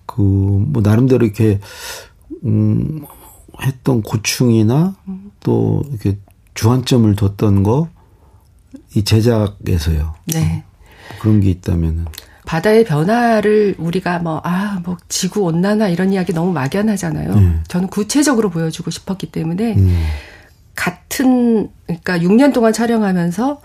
그뭐 0.05 0.81
나름대로 0.81 1.25
이렇게 1.25 1.59
음 2.45 3.03
했던 3.61 4.01
고충이나 4.01 4.95
음. 5.09 5.31
또 5.41 5.83
이렇게 5.89 6.17
주안점을 6.55 7.15
뒀던 7.15 7.61
거 7.63 7.95
이 8.95 9.03
제작에서요. 9.03 10.15
네. 10.33 10.63
어, 10.63 11.15
그런 11.19 11.41
게 11.41 11.49
있다면은 11.49 12.05
바다의 12.45 12.85
변화를 12.85 13.75
우리가 13.77 14.19
뭐, 14.19 14.39
아, 14.43 14.79
뭐, 14.83 14.97
지구 15.09 15.41
온난화 15.41 15.89
이런 15.89 16.13
이야기 16.13 16.31
너무 16.31 16.51
막연하잖아요. 16.53 17.35
네. 17.35 17.59
저는 17.67 17.87
구체적으로 17.87 18.49
보여주고 18.51 18.91
싶었기 18.91 19.31
때문에, 19.31 19.75
음. 19.75 20.05
같은 20.75 21.69
그러니까 21.87 22.19
6년 22.19 22.53
동안 22.53 22.71
촬영하면서 22.71 23.61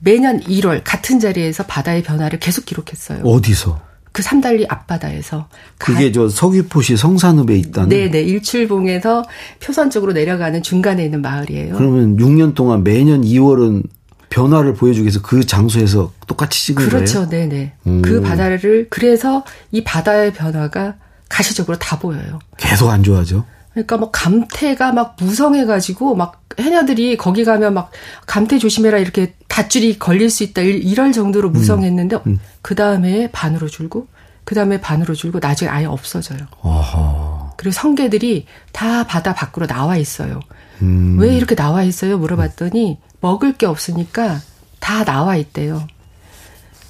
매년 0.00 0.40
1월 0.40 0.82
같은 0.84 1.20
자리에서 1.20 1.64
바다의 1.64 2.02
변화를 2.02 2.40
계속 2.40 2.66
기록했어요. 2.66 3.22
어디서? 3.22 3.80
그 4.14 4.22
삼달리 4.22 4.64
앞바다에서 4.68 5.48
그게 5.76 6.06
가... 6.06 6.12
저 6.12 6.28
서귀포시 6.28 6.96
성산읍에 6.96 7.56
있다는 7.56 7.88
네네 7.88 8.22
일출봉에서 8.22 9.24
표선 9.60 9.90
쪽으로 9.90 10.12
내려가는 10.12 10.62
중간에 10.62 11.04
있는 11.04 11.20
마을이에요. 11.20 11.74
그러면 11.74 12.16
6년 12.16 12.54
동안 12.54 12.84
매년 12.84 13.22
2월은 13.22 13.82
변화를 14.30 14.74
보여주기 14.74 15.02
위해서 15.02 15.20
그 15.20 15.44
장소에서 15.44 16.12
똑같이 16.28 16.64
찍은 16.64 16.86
그렇죠. 16.86 16.92
거예요? 16.92 17.28
그렇죠. 17.28 17.28
네네. 17.28 17.72
음. 17.88 18.02
그 18.02 18.22
바다를 18.22 18.86
그래서 18.88 19.44
이 19.72 19.82
바다의 19.82 20.32
변화가 20.32 20.94
가시적으로 21.28 21.76
다 21.78 21.98
보여요. 21.98 22.38
계속 22.56 22.90
안 22.90 23.02
좋아져? 23.02 23.44
그러니까 23.74 23.96
뭐 23.96 24.10
감태가 24.10 24.92
막 24.92 25.16
무성해가지고 25.18 26.14
막 26.14 26.44
해녀들이 26.58 27.16
거기 27.16 27.44
가면 27.44 27.74
막 27.74 27.90
감태 28.26 28.58
조심해라 28.58 28.98
이렇게 28.98 29.34
닷줄이 29.48 29.98
걸릴 29.98 30.30
수 30.30 30.44
있다 30.44 30.62
이럴 30.62 31.12
정도로 31.12 31.48
음. 31.48 31.52
무성했는데 31.52 32.16
음. 32.16 32.20
음. 32.26 32.40
그 32.62 32.74
다음에 32.74 33.30
반으로 33.32 33.68
줄고 33.68 34.06
그 34.44 34.54
다음에 34.54 34.80
반으로 34.80 35.14
줄고 35.14 35.40
나중에 35.40 35.70
아예 35.70 35.86
없어져요. 35.86 36.38
어허. 36.60 37.54
그리고 37.56 37.72
성게들이 37.72 38.46
다 38.72 39.06
바다 39.06 39.34
밖으로 39.34 39.66
나와 39.66 39.96
있어요. 39.96 40.40
음. 40.82 41.18
왜 41.18 41.34
이렇게 41.34 41.54
나와 41.54 41.82
있어요? 41.82 42.18
물어봤더니 42.18 42.98
먹을 43.20 43.54
게 43.54 43.66
없으니까 43.66 44.40
다 44.78 45.04
나와 45.04 45.36
있대요. 45.36 45.86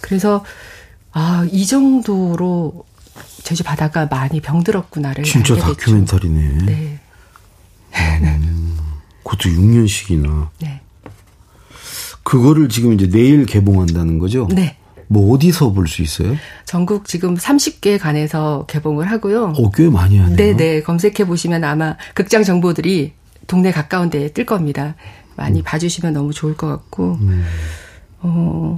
그래서 0.00 0.44
아, 1.12 1.46
이 1.50 1.64
정도로 1.64 2.84
제주 3.42 3.62
바다가 3.62 4.07
많이 4.07 4.40
병들었구나를 4.40 5.24
진짜 5.24 5.55
다큐멘터리네. 5.57 6.64
네. 6.64 7.00
음, 7.96 8.77
그것도 9.22 9.50
6년씩이나. 9.50 10.48
네. 10.61 10.81
그거를 12.22 12.68
지금 12.68 12.92
이제 12.94 13.09
내일 13.09 13.44
개봉한다는 13.46 14.18
거죠? 14.18 14.48
네. 14.50 14.77
뭐 15.09 15.35
어디서 15.35 15.72
볼 15.72 15.87
수 15.87 16.00
있어요? 16.03 16.35
전국 16.64 17.07
지금 17.07 17.37
30개 17.37 17.98
관에서 18.00 18.64
개봉을 18.66 19.11
하고요. 19.11 19.53
어, 19.57 19.70
꽤 19.70 19.88
많이 19.90 20.18
하네요. 20.18 20.37
네 20.37 20.57
네. 20.57 20.83
검색해 20.83 21.27
보시면 21.27 21.62
아마 21.62 21.96
극장 22.14 22.42
정보들이 22.42 23.12
동네 23.46 23.70
가까운 23.70 24.09
데에 24.11 24.29
뜰 24.33 24.46
겁니다. 24.46 24.94
많이 25.37 25.61
음. 25.61 25.64
봐주시면 25.64 26.14
너무 26.14 26.33
좋을 26.33 26.57
것 26.57 26.68
같고, 26.68 27.18
음. 27.20 27.44
어, 28.20 28.77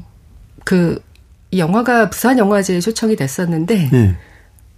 그, 0.64 1.01
이 1.50 1.59
영화가 1.59 2.11
부산 2.11 2.38
영화제에 2.38 2.80
초청이 2.80 3.16
됐었는데, 3.16 3.88
네. 3.90 4.16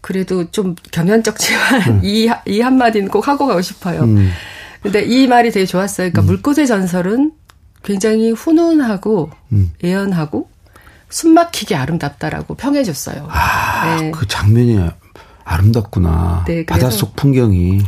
그래도 0.00 0.50
좀 0.50 0.74
겸연쩍지만, 0.90 1.83
음. 1.88 2.00
이, 2.04 2.31
이 2.46 2.61
한마디는 2.61 3.09
꼭 3.09 3.28
하고 3.28 3.46
가고 3.46 3.61
싶어요. 3.61 4.02
음. 4.02 4.31
근데 4.83 5.02
이 5.02 5.26
말이 5.26 5.50
되게 5.50 5.66
좋았어요. 5.66 6.11
그러니까 6.11 6.22
음. 6.22 6.26
물꽃의 6.26 6.66
전설은 6.66 7.33
굉장히 7.83 8.31
훈훈하고, 8.31 9.31
음. 9.52 9.72
애연하고, 9.83 10.48
숨막히게 11.11 11.74
아름답다라고 11.74 12.54
평해줬어요. 12.54 13.28
아, 13.31 14.00
네. 14.00 14.11
그 14.11 14.26
장면이 14.26 14.78
아름답구나. 15.44 16.44
네, 16.46 16.66
바닷속 16.66 17.16
풍경이. 17.16 17.81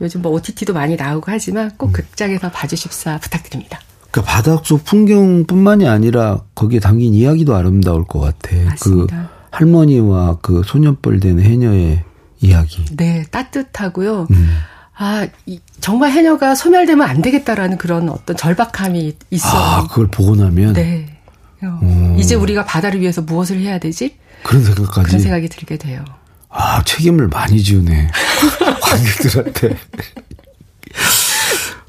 요즘 0.00 0.22
뭐 0.22 0.32
OTT도 0.32 0.74
많이 0.74 0.96
나오고 0.96 1.24
하지만 1.28 1.70
꼭 1.76 1.88
음. 1.88 1.92
극장에서 1.92 2.50
봐주십사 2.50 3.18
부탁드립니다. 3.18 3.80
그러니까 4.16 4.22
바닷속 4.22 4.84
풍경뿐만이 4.84 5.86
아니라 5.86 6.40
거기에 6.54 6.80
담긴 6.80 7.12
이야기도 7.12 7.54
아름다울 7.54 8.04
것 8.06 8.20
같아. 8.20 8.50
그 8.50 8.64
맞습니다. 8.64 9.16
그 9.16 9.36
할머니와 9.50 10.38
그 10.40 10.62
소년뻘 10.64 11.20
된 11.20 11.40
해녀의 11.40 12.02
이야기. 12.40 12.84
네, 12.96 13.24
따뜻하고요. 13.30 14.26
음. 14.30 14.56
아, 14.96 15.26
이, 15.44 15.60
정말 15.80 16.12
해녀가 16.12 16.54
소멸되면 16.54 17.06
안 17.06 17.20
되겠다라는 17.20 17.76
그런 17.76 18.08
어떤 18.08 18.36
절박함이 18.36 19.14
있어요. 19.30 19.60
아, 19.60 19.86
그걸 19.86 20.06
보고 20.06 20.34
나면? 20.34 20.72
네. 20.72 21.18
어, 21.62 22.16
이제 22.18 22.34
우리가 22.34 22.64
바다를 22.64 23.00
위해서 23.00 23.20
무엇을 23.20 23.60
해야 23.60 23.78
되지? 23.78 24.16
그런 24.42 24.64
생각까지. 24.64 25.08
그런 25.08 25.20
생각이 25.20 25.48
들게 25.48 25.76
돼요. 25.76 26.02
아, 26.48 26.82
책임을 26.84 27.28
많이 27.28 27.62
지우네. 27.62 28.08
관객들한테. 28.80 29.76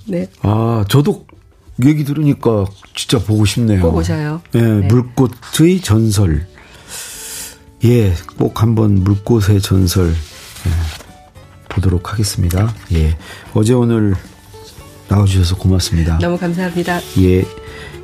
네. 0.08 0.28
아, 0.42 0.84
저도 0.90 1.26
얘기 1.86 2.04
들으니까 2.04 2.66
진짜 2.96 3.20
보고 3.20 3.46
싶네요. 3.46 3.82
꼭 3.82 3.96
오셔요. 3.96 4.42
예, 4.56 4.62
네. 4.62 4.88
물꽃의 4.88 5.82
전설. 5.82 6.48
예, 7.86 8.14
꼭 8.38 8.62
한번 8.62 8.96
물꽃의 9.04 9.62
전설 9.62 10.10
예, 10.10 10.72
보도록 11.70 12.12
하겠습니다. 12.12 12.74
예. 12.94 13.16
어제 13.54 13.74
오늘 13.74 14.16
나와주셔서 15.08 15.58
고맙습니다. 15.58 16.18
너무 16.20 16.38
감사합니다. 16.38 17.00
예. 17.20 17.46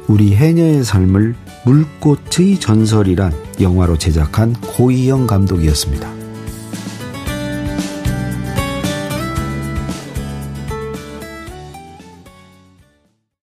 우리 0.07 0.35
해녀의 0.35 0.83
삶을 0.83 1.35
물꽃의 1.65 2.59
전설이란 2.59 3.33
영화로 3.61 3.97
제작한 3.97 4.53
고희영 4.53 5.27
감독이었습니다. 5.27 6.22